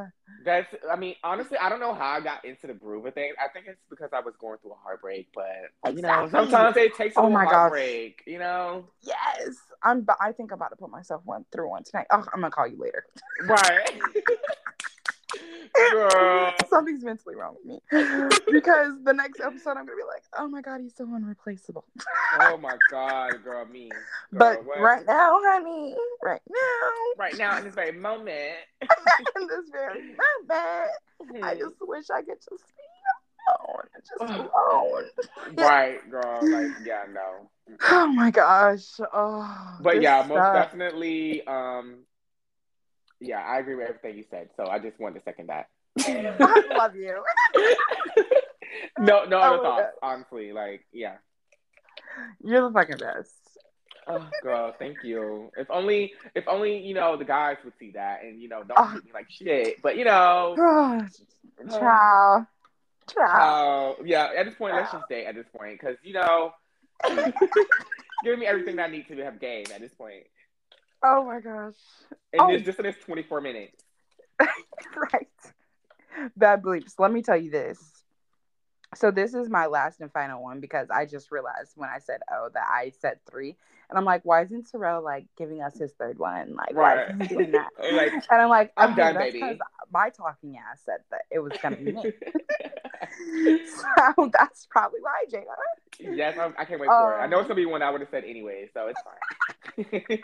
That's. 0.44 0.72
I 0.90 0.96
mean, 0.96 1.16
honestly, 1.24 1.58
I 1.58 1.68
don't 1.68 1.80
know 1.80 1.92
how 1.94 2.10
I 2.10 2.20
got 2.20 2.44
into 2.44 2.66
the 2.66 2.72
groove 2.74 3.04
of 3.06 3.14
things. 3.14 3.34
I 3.42 3.48
think 3.52 3.66
it's 3.66 3.80
because 3.90 4.10
I 4.12 4.20
was 4.20 4.34
going 4.40 4.58
through 4.62 4.72
a 4.72 4.76
heartbreak. 4.82 5.28
But 5.34 5.92
you 5.94 6.02
know, 6.02 6.28
sometimes 6.30 6.76
it 6.76 6.94
takes 6.94 7.16
a 7.16 7.20
Oh 7.20 7.24
little 7.24 7.36
my 7.38 7.44
gosh. 7.44 7.52
heartbreak. 7.54 8.22
You 8.26 8.38
know, 8.38 8.84
Yes, 9.02 9.56
I'm. 9.82 10.02
bu- 10.02 10.12
I 10.20 10.32
think 10.32 10.52
I'm 10.52 10.56
about 10.56 10.70
to 10.70 10.76
put 10.76 10.90
myself 10.90 11.22
one 11.24 11.44
through 11.52 11.70
one 11.70 11.84
tonight. 11.84 12.06
Oh, 12.10 12.24
I'm 12.32 12.40
gonna 12.40 12.50
call 12.50 12.66
you 12.68 12.78
later. 12.78 13.04
Right? 13.56 14.14
Girl. 15.92 16.52
Something's 16.70 17.04
mentally 17.04 17.34
wrong 17.36 17.56
with 17.56 17.66
me 17.66 17.80
because 18.50 18.94
the 19.04 19.12
next 19.12 19.40
episode 19.40 19.70
I'm 19.70 19.84
gonna 19.86 19.96
be 19.96 20.02
like, 20.08 20.22
"Oh 20.38 20.48
my 20.48 20.62
god, 20.62 20.80
he's 20.80 20.96
so 20.96 21.04
unreplaceable." 21.04 21.84
Oh 22.40 22.56
my 22.56 22.76
god, 22.90 23.42
girl, 23.44 23.64
me. 23.66 23.90
Girl, 23.90 24.38
but 24.38 24.64
what? 24.64 24.78
right 24.80 25.06
now, 25.06 25.38
honey, 25.42 25.94
right 26.22 26.40
now, 26.48 26.88
right 27.18 27.38
now 27.38 27.58
in 27.58 27.64
this 27.64 27.74
very 27.74 27.92
moment, 27.92 28.54
in 28.82 29.46
this 29.48 29.68
very 29.72 30.00
moment, 30.02 30.90
I 31.44 31.54
Hmm. 31.54 31.58
just 31.58 31.76
wish 31.80 32.10
I 32.10 32.22
could 32.22 32.38
just 32.38 32.48
be 32.76 32.84
alone, 33.48 33.84
just 34.06 34.22
alone. 34.22 35.56
right, 35.56 36.10
girl. 36.10 36.40
Like, 36.50 36.70
yeah, 36.84 37.04
no. 37.12 37.50
Oh 37.90 38.06
my 38.06 38.30
gosh. 38.30 38.84
Oh, 39.12 39.76
But 39.80 40.00
yeah, 40.02 40.24
most 40.26 40.52
definitely. 40.52 41.46
Um, 41.46 42.04
yeah, 43.20 43.38
I 43.38 43.58
agree 43.58 43.74
with 43.74 43.88
everything 43.88 44.16
you 44.18 44.24
said. 44.30 44.50
So 44.56 44.66
I 44.66 44.78
just 44.78 44.98
wanted 45.00 45.20
to 45.20 45.24
second 45.24 45.48
that. 45.48 45.68
I 45.98 46.74
love 46.76 46.94
you. 46.96 47.22
no, 48.98 49.24
no 49.24 49.38
Oh 49.38 49.40
other 49.40 49.56
my 49.56 49.62
thoughts. 49.62 49.96
Honestly, 50.02 50.52
like, 50.52 50.84
yeah. 50.92 51.16
You're 52.42 52.62
the 52.68 52.72
fucking 52.72 52.98
best. 52.98 53.32
Oh, 54.08 54.28
girl, 54.42 54.74
thank 54.78 54.98
you. 55.02 55.50
If 55.56 55.68
only, 55.70 56.12
if 56.34 56.46
only 56.46 56.78
you 56.78 56.94
know 56.94 57.16
the 57.16 57.24
guys 57.24 57.56
would 57.64 57.72
see 57.78 57.90
that 57.92 58.22
and 58.22 58.40
you 58.40 58.48
know 58.48 58.62
don't 58.62 58.78
Oh. 58.78 59.00
me 59.04 59.10
like 59.12 59.26
shit. 59.28 59.82
But 59.82 59.96
you 59.96 60.04
know, 60.04 60.54
Ciao. 61.70 62.46
Ciao. 63.12 63.96
uh, 63.98 64.02
yeah. 64.04 64.30
At 64.36 64.46
this 64.46 64.54
point, 64.54 64.74
let's 64.76 64.92
just 64.92 65.08
date. 65.08 65.26
At 65.26 65.34
this 65.34 65.46
point, 65.56 65.80
because 65.80 65.96
you 66.04 66.14
know, 66.14 66.52
giving 68.22 68.38
me 68.40 68.46
everything 68.46 68.76
that 68.76 68.88
I 68.88 68.92
need 68.92 69.08
to 69.08 69.16
have 69.24 69.40
game. 69.40 69.66
At 69.74 69.80
this 69.80 69.94
point, 69.94 70.24
Oh 71.08 71.24
my 71.24 71.40
gosh. 71.40 71.74
And 72.32 72.40
Oh. 72.42 72.48
this 72.52 72.62
just 72.62 72.78
in 72.80 72.84
this 72.84 72.96
24 73.04 73.40
minutes. 73.40 73.80
right. 74.40 75.28
Bad 76.36 76.62
bleeps. 76.62 76.94
Let 76.98 77.12
me 77.12 77.22
tell 77.22 77.36
you 77.36 77.50
this. 77.50 77.78
So 78.94 79.10
this 79.10 79.34
is 79.34 79.48
my 79.50 79.66
last 79.66 80.00
and 80.00 80.10
final 80.12 80.42
one 80.42 80.58
because 80.60 80.88
I 80.90 81.04
just 81.04 81.30
realized 81.30 81.72
when 81.76 81.90
I 81.90 81.98
said 81.98 82.20
oh 82.32 82.48
that 82.54 82.64
I 82.66 82.92
said 83.00 83.18
three. 83.30 83.56
And 83.88 83.96
I'm 83.98 84.04
like, 84.04 84.22
why 84.24 84.42
isn't 84.42 84.68
Terrell 84.70 85.02
like 85.02 85.26
giving 85.36 85.62
us 85.62 85.78
his 85.78 85.92
third 85.92 86.18
one? 86.18 86.54
Like, 86.54 86.72
why 86.74 87.04
is 87.04 87.16
he 87.20 87.26
doing 87.28 87.52
that? 87.52 87.68
like, 87.92 88.12
And 88.30 88.40
I'm 88.42 88.48
like, 88.48 88.72
I'm 88.76 88.92
okay, 88.92 89.02
done, 89.02 89.14
baby. 89.14 89.58
My 89.92 90.10
talking 90.10 90.56
ass 90.56 90.80
said 90.84 90.98
that 91.10 91.22
it 91.30 91.38
was 91.38 91.52
gonna 91.62 91.76
be 91.76 91.92
me. 91.92 92.12
so 94.16 94.30
that's 94.32 94.66
probably 94.66 95.00
why, 95.00 95.24
Jada. 95.30 95.44
yes, 96.16 96.36
I'm, 96.38 96.54
I 96.58 96.64
can't 96.64 96.80
wait 96.80 96.88
for 96.88 97.18
it. 97.18 97.22
I 97.22 97.26
know 97.26 97.36
Um, 97.36 97.40
it's 97.42 97.48
gonna 97.48 97.54
be 97.60 97.66
one 97.66 97.82
I 97.82 97.90
would 97.90 98.00
have 98.00 98.10
said 98.10 98.24
anyway, 98.24 98.68
so 98.74 98.88
it's 98.88 99.00
fine. 99.02 100.22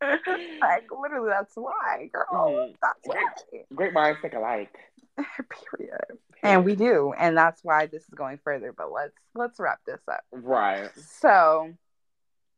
like 0.60 0.88
literally, 0.90 1.30
that's 1.30 1.54
why, 1.56 2.10
girl. 2.12 2.26
Mhm. 2.32 2.74
That's 2.82 3.00
why. 3.04 3.62
Great 3.74 3.92
minds 3.92 4.20
think 4.20 4.34
alike. 4.34 4.76
Period. 5.16 6.18
And 6.42 6.64
we 6.64 6.76
do, 6.76 7.14
and 7.18 7.36
that's 7.36 7.64
why 7.64 7.86
this 7.86 8.02
is 8.02 8.14
going 8.14 8.38
further. 8.44 8.72
But 8.72 8.92
let's 8.92 9.16
let's 9.34 9.58
wrap 9.58 9.80
this 9.86 10.00
up. 10.10 10.22
Right. 10.32 10.90
So, 10.96 11.72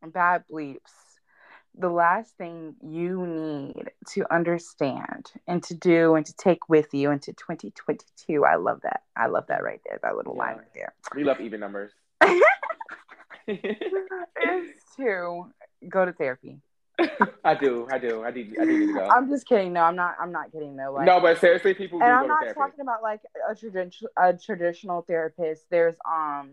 bad 0.04 0.44
bleeps. 0.50 0.78
The 1.80 1.88
last 1.88 2.36
thing 2.36 2.74
you 2.82 3.24
need 3.24 3.92
to 4.08 4.34
understand 4.34 5.30
and 5.46 5.62
to 5.64 5.74
do 5.74 6.16
and 6.16 6.26
to 6.26 6.34
take 6.34 6.68
with 6.68 6.92
you 6.92 7.12
into 7.12 7.32
2022. 7.34 8.44
I 8.44 8.56
love 8.56 8.80
that. 8.82 9.02
I 9.16 9.28
love 9.28 9.46
that 9.46 9.62
right 9.62 9.80
there. 9.86 10.00
That 10.02 10.16
little 10.16 10.34
line 10.34 10.56
right 10.56 10.74
there. 10.74 10.92
We 11.14 11.22
love 11.22 11.40
even 11.40 11.60
numbers. 11.60 11.92
is 13.46 13.60
to 14.96 15.44
go 15.88 16.04
to 16.04 16.12
therapy. 16.12 16.58
I 17.44 17.54
do, 17.54 17.86
I 17.90 17.98
do, 17.98 18.24
I 18.24 18.30
do, 18.30 18.46
I 18.60 18.64
need 18.64 18.86
to 18.86 18.92
go. 18.94 19.08
I'm 19.08 19.28
just 19.28 19.46
kidding. 19.46 19.72
No, 19.72 19.82
I'm 19.82 19.94
not. 19.96 20.16
I'm 20.20 20.32
not 20.32 20.50
kidding 20.52 20.76
though. 20.76 20.92
Like, 20.92 21.06
no, 21.06 21.20
but 21.20 21.38
seriously, 21.38 21.74
people 21.74 22.00
and 22.00 22.08
go 22.08 22.14
I'm 22.14 22.28
not 22.28 22.40
therapy. 22.40 22.58
talking 22.58 22.80
about 22.80 23.02
like 23.02 23.20
a 23.48 23.54
traditional 23.54 24.10
a 24.16 24.32
traditional 24.34 25.02
therapist. 25.02 25.64
There's 25.70 25.94
um, 26.10 26.50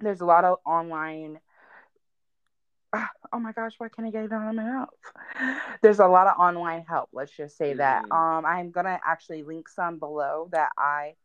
there's 0.00 0.20
a 0.20 0.26
lot 0.26 0.44
of 0.44 0.58
online. 0.66 1.40
Oh 3.32 3.40
my 3.40 3.50
gosh, 3.52 3.72
why 3.78 3.88
can't 3.88 4.06
I 4.06 4.10
get 4.12 4.24
it 4.24 4.32
on 4.32 4.54
my 4.54 4.62
mouth? 4.62 4.88
There's 5.82 5.98
a 5.98 6.06
lot 6.06 6.28
of 6.28 6.38
online 6.38 6.84
help. 6.88 7.10
Let's 7.12 7.36
just 7.36 7.58
say 7.58 7.74
that. 7.74 8.04
Mhm. 8.04 8.14
Um, 8.38 8.46
I'm 8.46 8.70
gonna 8.70 9.00
actually 9.04 9.42
link 9.42 9.68
some 9.68 9.98
below 9.98 10.48
that 10.52 10.70
I 10.78 11.16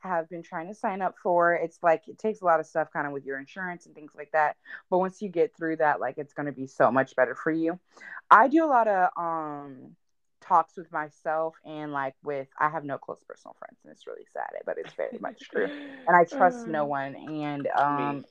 have 0.00 0.28
been 0.28 0.42
trying 0.42 0.68
to 0.68 0.74
sign 0.74 1.02
up 1.02 1.16
for. 1.22 1.54
It's 1.54 1.78
like 1.82 2.08
it 2.08 2.18
takes 2.18 2.40
a 2.40 2.44
lot 2.44 2.60
of 2.60 2.66
stuff 2.66 2.88
kind 2.92 3.06
of 3.06 3.12
with 3.12 3.24
your 3.24 3.38
insurance 3.38 3.86
and 3.86 3.94
things 3.94 4.12
like 4.16 4.32
that. 4.32 4.56
But 4.90 4.98
once 4.98 5.22
you 5.22 5.28
get 5.28 5.56
through 5.56 5.76
that, 5.76 6.00
like 6.00 6.18
it's 6.18 6.34
gonna 6.34 6.52
be 6.52 6.66
so 6.66 6.90
much 6.90 7.16
better 7.16 7.34
for 7.34 7.50
you. 7.50 7.78
I 8.30 8.48
do 8.48 8.64
a 8.64 8.66
lot 8.66 8.88
of 8.88 9.10
um 9.16 9.96
talks 10.40 10.76
with 10.76 10.90
myself 10.90 11.54
and 11.64 11.92
like 11.92 12.14
with 12.24 12.48
I 12.58 12.70
have 12.70 12.84
no 12.84 12.98
close 12.98 13.22
personal 13.28 13.54
friends 13.58 13.78
and 13.84 13.92
it's 13.92 14.06
really 14.06 14.26
sad, 14.32 14.48
but 14.66 14.78
it's 14.78 14.94
very 14.94 15.18
much 15.20 15.40
true. 15.50 15.68
And 16.06 16.16
I 16.16 16.24
trust 16.24 16.66
no 16.66 16.86
one 16.86 17.14
and 17.14 17.66
um 17.68 18.24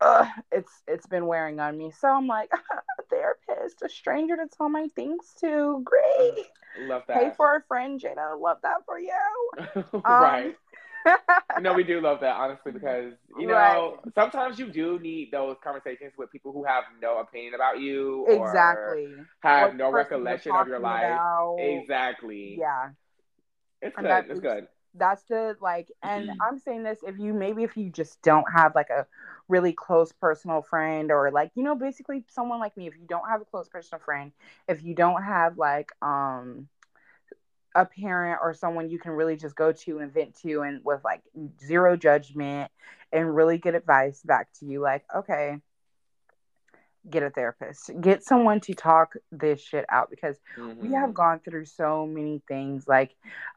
uh, 0.00 0.26
it's 0.52 0.72
it's 0.86 1.06
been 1.06 1.26
wearing 1.26 1.60
on 1.60 1.76
me. 1.76 1.90
So 1.90 2.08
I'm 2.08 2.26
like 2.26 2.50
a 3.58 3.86
a 3.86 3.88
stranger 3.88 4.36
to 4.36 4.46
tell 4.48 4.68
my 4.68 4.88
things 4.94 5.34
to. 5.40 5.82
Great. 5.84 6.46
Love 6.76 7.02
that. 7.08 7.18
Pay 7.18 7.30
for 7.36 7.56
a 7.56 7.62
friend, 7.62 8.00
Jada. 8.00 8.38
Love 8.40 8.58
that 8.62 8.84
for 8.86 8.98
you. 8.98 9.12
Um, 10.04 10.18
right. 10.18 10.56
No, 11.56 11.72
we 11.74 11.82
do 11.82 12.00
love 12.00 12.20
that, 12.20 12.36
honestly, 12.36 12.72
because 12.72 13.12
you 13.36 13.46
know 13.46 13.96
Right. 13.96 14.02
sometimes 14.14 14.58
you 14.58 14.70
do 14.70 14.98
need 14.98 15.30
those 15.32 15.56
conversations 15.62 16.12
with 16.16 16.30
people 16.30 16.52
who 16.52 16.64
have 16.64 16.84
no 17.00 17.18
opinion 17.18 17.54
about 17.54 17.80
you, 17.80 18.26
or 18.30 18.98
exactly. 18.98 19.16
have 19.40 19.72
Or 19.72 19.74
no 19.74 19.90
the 19.90 19.90
person 19.90 20.26
you're 20.26 20.36
recollection 20.36 20.54
of 20.56 20.66
your 20.66 20.78
life. 20.80 21.20
about. 21.20 21.58
Exactly. 21.58 22.56
Yeah. 22.58 22.90
It's 23.82 23.96
And 23.96 24.08
good. 24.08 24.10
that 24.10 24.26
It's 24.28 24.40
good. 24.40 24.68
that's 24.94 25.24
the 25.24 25.56
like 25.60 25.88
and 26.02 26.30
i'm 26.40 26.58
saying 26.58 26.82
this 26.82 27.00
if 27.02 27.18
you 27.18 27.32
maybe 27.34 27.62
if 27.64 27.76
you 27.76 27.90
just 27.90 28.22
don't 28.22 28.46
have 28.54 28.74
like 28.74 28.90
a 28.90 29.06
really 29.48 29.72
close 29.72 30.12
personal 30.12 30.62
friend 30.62 31.10
or 31.10 31.30
like 31.30 31.50
you 31.54 31.62
know 31.62 31.74
basically 31.74 32.24
someone 32.28 32.60
like 32.60 32.76
me 32.76 32.86
if 32.86 32.94
you 32.96 33.06
don't 33.08 33.28
have 33.28 33.40
a 33.40 33.44
close 33.44 33.68
personal 33.68 34.00
friend 34.04 34.32
if 34.68 34.82
you 34.82 34.94
don't 34.94 35.22
have 35.22 35.58
like 35.58 35.90
um 36.02 36.68
a 37.74 37.84
parent 37.84 38.40
or 38.42 38.54
someone 38.54 38.90
you 38.90 38.98
can 38.98 39.12
really 39.12 39.36
just 39.36 39.54
go 39.54 39.72
to 39.72 39.98
and 39.98 40.12
vent 40.12 40.34
to 40.34 40.62
and 40.62 40.84
with 40.84 41.02
like 41.04 41.22
zero 41.62 41.96
judgment 41.96 42.70
and 43.12 43.34
really 43.34 43.58
good 43.58 43.74
advice 43.74 44.22
back 44.22 44.52
to 44.52 44.66
you 44.66 44.80
like 44.80 45.04
okay 45.14 45.58
get 47.08 47.22
a 47.22 47.30
therapist 47.30 47.90
get 48.00 48.22
someone 48.22 48.60
to 48.60 48.74
talk 48.74 49.14
this 49.30 49.60
shit 49.62 49.84
out 49.90 50.10
because 50.10 50.36
we 50.80 50.92
have 50.92 51.14
Mhm. 51.14 51.14
gone 51.14 51.40
through 51.40 51.64
so 51.64 52.06
many 52.06 52.42
things 52.48 52.86
like 52.86 53.14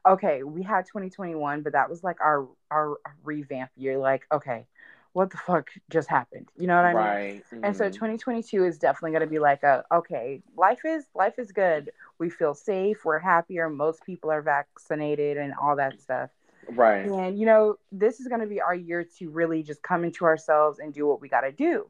okay 0.08 0.42
we 0.42 0.62
had 0.62 0.86
2021 0.86 1.62
but 1.62 1.72
that 1.72 1.90
was 1.90 2.02
like 2.02 2.20
our 2.20 2.48
our 2.70 2.96
revamp 3.24 3.70
year 3.76 3.98
like 3.98 4.22
okay 4.32 4.66
what 5.12 5.30
the 5.30 5.36
fuck 5.36 5.68
just 5.90 6.08
happened 6.08 6.48
you 6.56 6.66
know 6.66 6.76
what 6.76 6.84
i 6.84 6.94
mean 6.94 7.16
Right. 7.16 7.44
and 7.62 7.76
so 7.76 7.88
Mhm. 7.88 7.92
2022 7.92 8.64
is 8.64 8.78
definitely 8.78 9.10
going 9.12 9.20
to 9.22 9.26
be 9.26 9.38
like 9.38 9.62
a 9.62 9.84
okay 9.92 10.42
life 10.56 10.80
is 10.84 11.04
life 11.14 11.38
is 11.38 11.52
good 11.52 11.90
we 12.18 12.28
feel 12.30 12.54
safe 12.54 13.04
we're 13.04 13.18
happier 13.18 13.68
most 13.68 14.04
people 14.04 14.30
are 14.30 14.42
vaccinated 14.42 15.36
and 15.36 15.54
all 15.60 15.76
that 15.76 16.00
stuff 16.00 16.30
right. 16.68 17.14
and 17.14 17.38
you 17.38 17.46
know 17.46 17.76
this 17.90 18.20
is 18.20 18.28
going 18.28 18.40
to 18.40 18.46
be 18.46 18.60
our 18.60 18.74
year 18.74 19.04
to 19.18 19.28
really 19.30 19.62
just 19.62 19.82
come 19.82 20.04
into 20.04 20.24
ourselves 20.24 20.78
and 20.78 20.92
do 20.94 21.06
what 21.06 21.20
we 21.20 21.28
got 21.28 21.42
to 21.42 21.52
do 21.52 21.86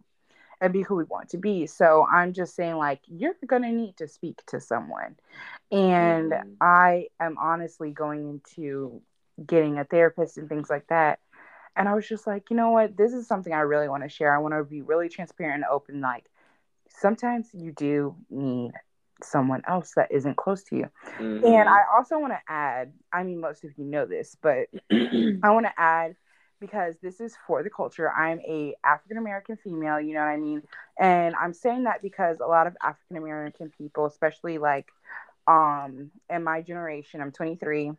and 0.61 0.73
be 0.73 0.83
who 0.83 0.95
we 0.97 1.05
want 1.05 1.29
to 1.29 1.39
be 1.39 1.67
so 1.67 2.07
i'm 2.13 2.33
just 2.33 2.55
saying 2.55 2.77
like 2.77 3.01
you're 3.07 3.35
going 3.47 3.63
to 3.63 3.71
need 3.71 3.97
to 3.97 4.09
speak 4.09 4.41
to 4.47 4.61
someone 4.61 5.15
and 5.71 6.33
Mhm. 6.33 6.57
i 6.61 7.07
am 7.21 7.37
honestly 7.39 7.91
going 7.91 8.29
into 8.29 9.01
getting 9.47 9.79
a 9.79 9.85
therapist 9.85 10.39
and 10.39 10.49
things 10.49 10.71
like 10.71 10.87
that 10.89 11.19
and 11.77 11.89
i 11.89 11.95
was 11.95 12.09
just 12.09 12.27
like 12.27 12.51
you 12.51 12.57
know 12.57 12.71
what 12.71 12.97
this 12.97 13.13
is 13.13 13.27
something 13.27 13.53
i 13.53 13.61
really 13.61 13.89
want 13.89 14.03
to 14.03 14.09
share 14.09 14.35
i 14.35 14.39
want 14.39 14.55
to 14.55 14.65
be 14.65 14.83
really 14.83 15.09
transparent 15.09 15.57
and 15.57 15.65
open 15.71 16.01
like 16.01 16.25
sometimes 16.89 17.51
you 17.55 17.73
do 17.73 18.15
need 18.31 18.73
someone 19.23 19.63
else 19.69 19.93
that 19.97 20.11
isn't 20.11 20.37
close 20.37 20.65
to 20.65 20.77
you 20.77 20.89
Mhm. 21.19 21.45
and 21.45 21.69
I 21.69 21.83
also 21.97 22.19
want 22.19 22.33
to 22.33 22.41
add, 22.49 22.93
I 23.13 23.23
mean, 23.23 23.41
most 23.41 23.65
of 23.65 23.71
you 23.77 23.85
know 23.85 24.07
this, 24.07 24.37
but 24.41 24.69
I 24.91 25.51
want 25.51 25.67
to 25.67 25.73
add 25.77 26.17
because 26.61 26.97
this 27.03 27.21
is 27.21 27.37
for 27.47 27.63
the 27.63 27.71
culture. 27.71 28.11
I'm 28.11 28.41
a 28.41 28.75
African 28.85 29.19
American 29.19 29.57
female, 29.57 30.01
you 30.01 30.15
know 30.15 30.21
what 30.21 30.27
I 30.29 30.37
mean? 30.37 30.63
And 30.99 31.35
I'm 31.37 31.53
saying 31.53 31.85
that 31.85 32.03
because 32.03 32.41
a 32.41 32.47
lot 32.47 32.67
of 32.67 32.77
African 32.83 33.17
American 33.17 33.71
people, 33.77 34.07
especially 34.07 34.59
like 34.59 34.89
um 35.47 36.11
in 36.31 36.45
my 36.45 36.63
generation, 36.63 37.21
I'm 37.21 37.33
23, 37.33 37.93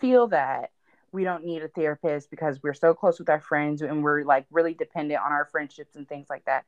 feel 0.00 0.28
that 0.28 0.70
we 1.14 1.24
don't 1.24 1.44
need 1.44 1.62
a 1.62 1.68
therapist 1.68 2.30
because 2.30 2.62
we're 2.62 2.74
so 2.74 2.94
close 2.94 3.18
with 3.20 3.30
our 3.30 3.40
friends 3.40 3.82
and 3.82 4.04
we're 4.04 4.24
like 4.24 4.46
really 4.52 4.74
dependent 4.74 5.20
on 5.24 5.32
our 5.32 5.46
friendships 5.46 5.96
and 5.96 6.08
things 6.08 6.28
like 6.30 6.44
that 6.46 6.64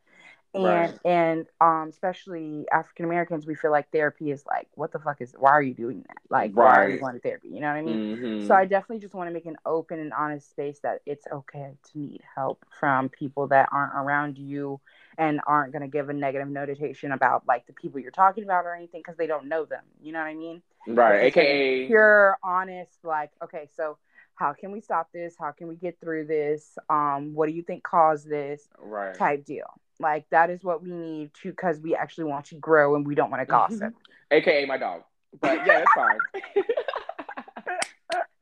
and 0.55 0.95
Right. 0.95 1.01
and 1.05 1.47
um 1.61 1.89
especially 1.91 2.67
African 2.73 3.05
Americans, 3.05 3.47
we 3.47 3.55
feel 3.55 3.71
like 3.71 3.91
therapy 3.93 4.31
is 4.31 4.45
like, 4.47 4.69
what 4.75 4.93
the 4.93 4.99
fuck 4.99 5.21
is? 5.21 5.35
Why 5.39 5.51
are 5.53 5.63
you 5.63 5.75
doing 5.75 6.05
that? 6.09 6.19
Like, 6.31 6.53
why 6.55 6.77
are 6.77 6.89
you 6.89 6.99
Right. 6.99 7.01
going 7.01 7.15
to 7.15 7.21
therapy? 7.21 7.49
You 7.51 7.61
know 7.61 7.69
what 7.69 7.77
I 7.77 7.83
mean? 7.83 8.01
Mhm. 8.09 8.37
So 8.39 8.55
I 8.55 8.65
definitely 8.65 9.01
just 9.01 9.15
want 9.15 9.29
to 9.29 9.35
make 9.35 9.47
an 9.47 9.57
open 9.67 9.99
and 10.01 10.13
honest 10.13 10.51
space 10.51 10.81
that 10.83 11.03
it's 11.07 11.27
okay 11.33 11.73
to 11.93 11.99
need 11.99 12.23
help 12.35 12.65
from 12.81 13.09
people 13.11 13.49
that 13.49 13.69
aren't 13.73 13.95
around 13.95 14.39
you 14.39 14.81
and 15.19 15.41
aren't 15.47 15.73
going 15.73 15.83
to 15.83 15.89
give 15.89 16.09
a 16.09 16.15
negative 16.15 16.49
notation 16.49 17.13
about 17.13 17.47
like 17.47 17.67
the 17.67 17.73
people 17.75 18.01
you're 18.01 18.11
talking 18.11 18.45
about 18.45 18.65
or 18.65 18.75
anything 18.75 19.01
because 19.01 19.17
they 19.19 19.27
don't 19.27 19.49
know 19.49 19.65
them. 19.67 19.85
You 20.01 20.13
know 20.13 20.21
what 20.21 20.27
I 20.29 20.35
mean? 20.35 20.63
right. 20.87 21.23
AKA. 21.23 21.87
pure, 21.87 22.39
honest, 22.43 22.99
like, 23.05 23.31
okay, 23.43 23.69
so 23.77 23.99
how 24.37 24.53
can 24.53 24.71
we 24.71 24.81
stop 24.81 25.09
this? 25.13 25.35
How 25.39 25.51
can 25.53 25.67
we 25.67 25.77
get 25.77 25.99
through 26.01 26.27
this? 26.27 26.79
Um, 26.89 27.35
what 27.35 27.49
do 27.49 27.55
you 27.55 27.63
think 27.63 27.83
caused 27.83 28.29
this? 28.29 28.69
Right. 28.79 29.15
type 29.15 29.45
deal. 29.45 29.67
Like 29.99 30.27
that 30.31 30.51
is 30.51 30.63
what 30.63 30.83
we 30.83 30.91
need 30.91 31.31
to 31.43 31.51
because 31.51 31.81
we 31.81 31.95
actually 31.95 32.25
want 32.25 32.47
to 32.47 32.55
grow 32.57 32.95
and 32.97 33.07
we 33.07 33.15
don't 33.15 33.31
want 33.31 33.41
to 33.41 33.47
gossip. 33.47 33.95
AKA 34.31 34.67
my 34.67 34.77
dog. 34.77 35.03
But 35.41 35.67
yeah, 35.67 35.83
that's 35.85 35.93
fine. 35.95 36.19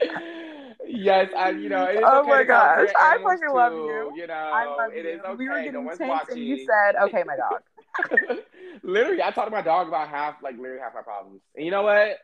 yes, 0.87 1.31
I 1.37 1.51
you 1.51 1.69
know 1.69 1.85
it 1.85 1.97
is 1.97 2.03
Oh 2.05 2.21
okay 2.21 2.29
my 2.29 2.43
to 2.43 2.49
talk 2.49 2.79
to 2.79 2.85
gosh, 2.87 2.95
I 2.99 3.19
fucking 3.23 3.55
love 3.55 3.73
you. 3.73 4.13
You 4.17 4.27
know, 4.27 4.35
I 4.35 4.65
love 4.67 4.93
it 4.93 5.05
you. 5.05 5.11
is 5.13 5.21
okay. 5.21 5.35
we 5.35 5.49
were 5.49 5.59
no 5.59 5.65
getting 5.65 5.85
one's 5.85 5.99
tense 5.99 6.09
watching. 6.09 6.39
and 6.39 6.47
you 6.47 6.67
said, 6.67 6.97
"Okay, 7.05 7.23
my 7.25 7.37
dog." 8.29 8.39
literally, 8.83 9.23
I 9.23 9.31
talked 9.31 9.49
to 9.49 9.57
my 9.57 9.63
dog 9.63 9.89
about 9.89 10.09
half, 10.09 10.43
like 10.43 10.57
literally 10.57 10.81
half 10.81 10.95
my 10.95 11.03
problems. 11.03 11.41
And 11.55 11.65
you 11.65 11.71
know 11.71 11.83
what? 11.83 12.19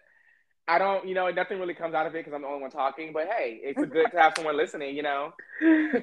I 0.70 0.78
don't, 0.78 1.04
you 1.04 1.16
know, 1.16 1.28
nothing 1.30 1.58
really 1.58 1.74
comes 1.74 1.94
out 1.94 2.06
of 2.06 2.14
it 2.14 2.18
because 2.18 2.32
I'm 2.32 2.42
the 2.42 2.46
only 2.46 2.60
one 2.60 2.70
talking. 2.70 3.12
But 3.12 3.26
hey, 3.26 3.58
it's 3.60 3.84
good 3.90 4.08
to 4.12 4.16
have 4.16 4.34
someone 4.36 4.56
listening. 4.56 4.96
You 4.96 5.02
know, 5.02 5.32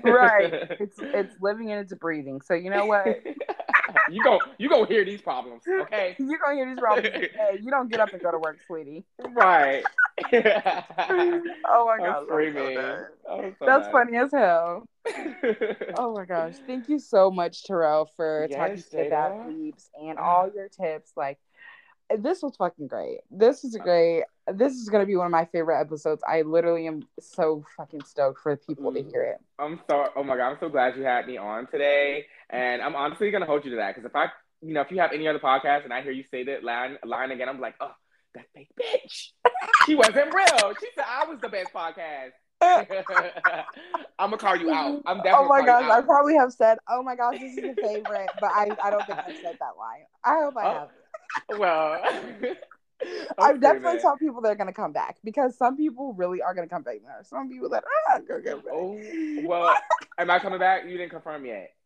right. 0.04 0.54
It's 0.80 1.00
it's 1.00 1.36
living 1.42 1.72
and 1.72 1.80
it's 1.80 1.94
breathing. 1.94 2.42
So 2.42 2.54
you 2.54 2.70
know 2.70 2.86
what? 2.86 3.06
you 4.12 4.22
go 4.24 4.40
you 4.58 4.68
gonna 4.68 4.86
hear 4.86 5.06
these 5.06 5.22
problems, 5.22 5.64
okay? 5.84 6.16
You're 6.20 6.40
gonna 6.44 6.56
hear 6.56 6.66
these 6.66 6.80
problems. 6.80 7.08
hey, 7.14 7.60
you 7.62 7.72
don't 7.72 7.90
get 7.90 8.02
up 8.02 8.12
and 8.12 8.22
go 8.22 8.30
to 8.30 8.40
work, 8.40 8.58
sweetie. 8.68 9.06
Right. 9.32 9.84
oh 10.34 11.86
my 11.86 11.98
god. 12.00 12.18
I'm 12.18 12.26
screaming. 12.26 12.78
I'm 12.78 13.56
so 13.58 13.66
That's 13.66 13.86
mad. 13.86 13.92
funny 13.94 14.18
as 14.18 14.32
hell. 14.32 14.86
Oh 15.98 16.14
my 16.14 16.26
gosh. 16.26 16.56
Thank 16.68 16.90
you 16.90 17.00
so 17.00 17.32
much, 17.32 17.64
Terrell, 17.64 18.10
for 18.18 18.48
Yes, 18.50 18.58
talking 18.58 19.04
to 19.06 19.10
bad 19.10 19.32
bleeps 19.32 19.88
and 20.02 20.20
all 20.20 20.52
your 20.54 20.68
tips. 20.68 21.14
Like 21.16 21.40
this 22.16 22.42
was 22.42 22.58
fucking 22.58 22.88
great. 22.88 23.20
This 23.32 23.64
was 23.64 23.76
uh, 23.76 23.84
great. 23.84 24.24
This 24.54 24.74
is 24.74 24.88
gonna 24.90 25.06
be 25.06 25.16
one 25.16 25.26
of 25.26 25.32
my 25.32 25.46
favorite 25.46 25.80
episodes. 25.80 26.24
I 26.28 26.42
literally 26.44 26.88
am 26.88 27.08
so 27.20 27.66
fucking 27.76 28.04
stoked 28.04 28.40
for 28.42 28.56
people 28.56 28.94
to 28.94 29.02
Mm. 29.02 29.12
hear 29.12 29.24
it. 29.24 29.40
I'm 29.60 29.80
so 29.90 30.10
oh 30.16 30.24
my 30.24 30.38
god, 30.38 30.52
I'm 30.52 30.58
so 30.60 30.70
glad 30.70 30.96
you 30.96 31.04
had 31.04 31.28
me 31.28 31.38
on 31.38 31.68
today. 31.68 32.26
And 32.50 32.82
I'm 32.82 32.96
honestly 32.96 33.30
gonna 33.32 33.46
hold 33.46 33.66
you 33.66 33.72
to 33.72 33.78
that 33.78 33.96
because 33.96 34.10
if 34.10 34.16
I 34.16 34.28
you 34.62 34.74
know, 34.74 34.82
if 34.82 34.90
you 34.92 35.00
have 35.00 35.12
any 35.12 35.28
other 35.28 35.40
podcast 35.40 35.84
and 35.84 35.94
I 35.94 36.02
hear 36.02 36.12
you 36.12 36.24
say 36.32 36.44
that 36.46 36.64
line 36.64 36.98
line 37.04 37.32
again, 37.32 37.48
I'm 37.50 37.60
like, 37.60 37.76
oh, 37.82 37.92
that 38.36 38.46
fake 38.56 38.70
bitch. 38.80 39.32
she 39.86 39.96
wasn't 39.96 40.34
real. 40.34 40.74
She 40.80 40.88
said 40.96 41.06
I 41.08 41.26
was 41.26 41.40
the 41.42 41.50
best 41.50 41.74
podcast. 41.74 42.32
I'm 44.20 44.32
gonna 44.32 44.38
call 44.38 44.56
you 44.56 44.72
out. 44.72 45.02
I'm 45.06 45.18
definitely. 45.18 45.46
Oh 45.46 45.48
my 45.48 45.64
gosh, 45.66 45.84
I 45.92 46.02
probably 46.02 46.36
have 46.36 46.52
said, 46.52 46.80
"Oh 46.90 47.04
my 47.04 47.16
gosh, 47.16 47.40
this 47.40 47.56
is 47.56 47.64
a 47.66 47.76
favorite," 47.82 48.30
but 48.42 48.50
I, 48.52 48.70
I 48.84 48.90
don't 48.90 49.06
think 49.06 49.20
I've 49.20 49.36
said 49.44 49.58
that 49.60 49.78
line. 49.78 50.06
I 50.24 50.40
hope 50.42 50.58
I 50.58 50.64
Oh, 50.66 50.90
have. 51.52 51.60
Well, 51.60 52.02
I 53.38 53.50
I'm 53.50 53.60
definitely 53.60 53.82
screaming. 53.84 54.00
tell 54.00 54.18
people 54.18 54.42
they're 54.42 54.56
gonna 54.56 54.74
come 54.74 54.94
back 54.94 55.18
because 55.24 55.58
some 55.58 55.78
people 55.78 56.14
really 56.14 56.42
are 56.42 56.54
gonna 56.54 56.68
come 56.68 56.84
back. 56.84 56.98
There 57.04 57.12
are 57.12 57.24
some 57.24 57.50
people 57.50 57.70
that 57.70 57.84
are 58.10 58.22
gonna 58.22 58.42
come 58.42 58.62
back. 58.62 58.74
Oh 58.74 58.98
well, 59.44 59.76
am 60.18 60.32
I 60.32 60.40
coming 60.40 60.60
back? 60.60 60.86
You 60.86 60.98
didn't 60.98 61.12
confirm 61.12 61.46
yet. 61.46 61.72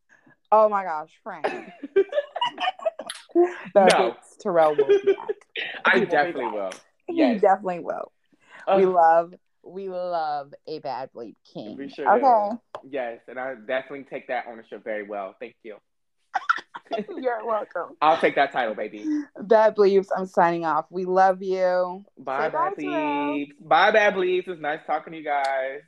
Oh 0.53 0.67
my 0.67 0.83
gosh, 0.83 1.11
Frank. 1.23 1.47
No. 3.75 4.15
Terrell 4.41 4.75
will 4.75 4.87
be 5.01 5.13
back. 5.13 5.35
I 5.85 5.95
He 5.95 5.99
will 6.01 6.07
definitely 6.07 6.45
back. 6.45 6.53
will. 6.53 6.71
He 7.07 7.15
Yes. 7.15 7.41
definitely 7.41 7.79
will. 7.79 8.11
Uh, 8.67 8.75
we 8.77 8.85
love, 8.85 9.33
we 9.63 9.89
love 9.89 10.53
a 10.67 10.79
bad 10.79 11.09
bleep 11.15 11.35
king. 11.53 11.77
We 11.77 11.89
sure 11.89 12.05
do. 12.05 12.11
okay, 12.11 12.49
Yes, 12.89 13.19
and 13.27 13.39
I 13.39 13.55
definitely 13.55 14.05
take 14.09 14.27
that 14.27 14.45
ownership 14.49 14.83
very 14.83 15.03
well. 15.03 15.35
Thank 15.39 15.55
you. 15.63 15.77
you're 17.17 17.45
welcome. 17.45 17.95
I'll 18.01 18.19
take 18.19 18.35
that 18.35 18.51
title, 18.51 18.75
baby. 18.75 19.05
Bad 19.39 19.75
bleeps. 19.75 20.07
I'm 20.15 20.25
signing 20.25 20.65
off. 20.65 20.85
We 20.89 21.05
love 21.05 21.41
you. 21.41 22.03
Bye, 22.17 22.47
Say 22.47 22.49
bye, 22.49 22.69
bad 22.69 22.73
bleeps. 22.77 23.51
Bye, 23.59 23.91
bad 23.91 24.13
bleeps. 24.15 24.47
It's 24.47 24.61
nice 24.61 24.79
talking 24.85 25.13
to 25.13 25.19
you 25.19 25.25
guys. 25.25 25.81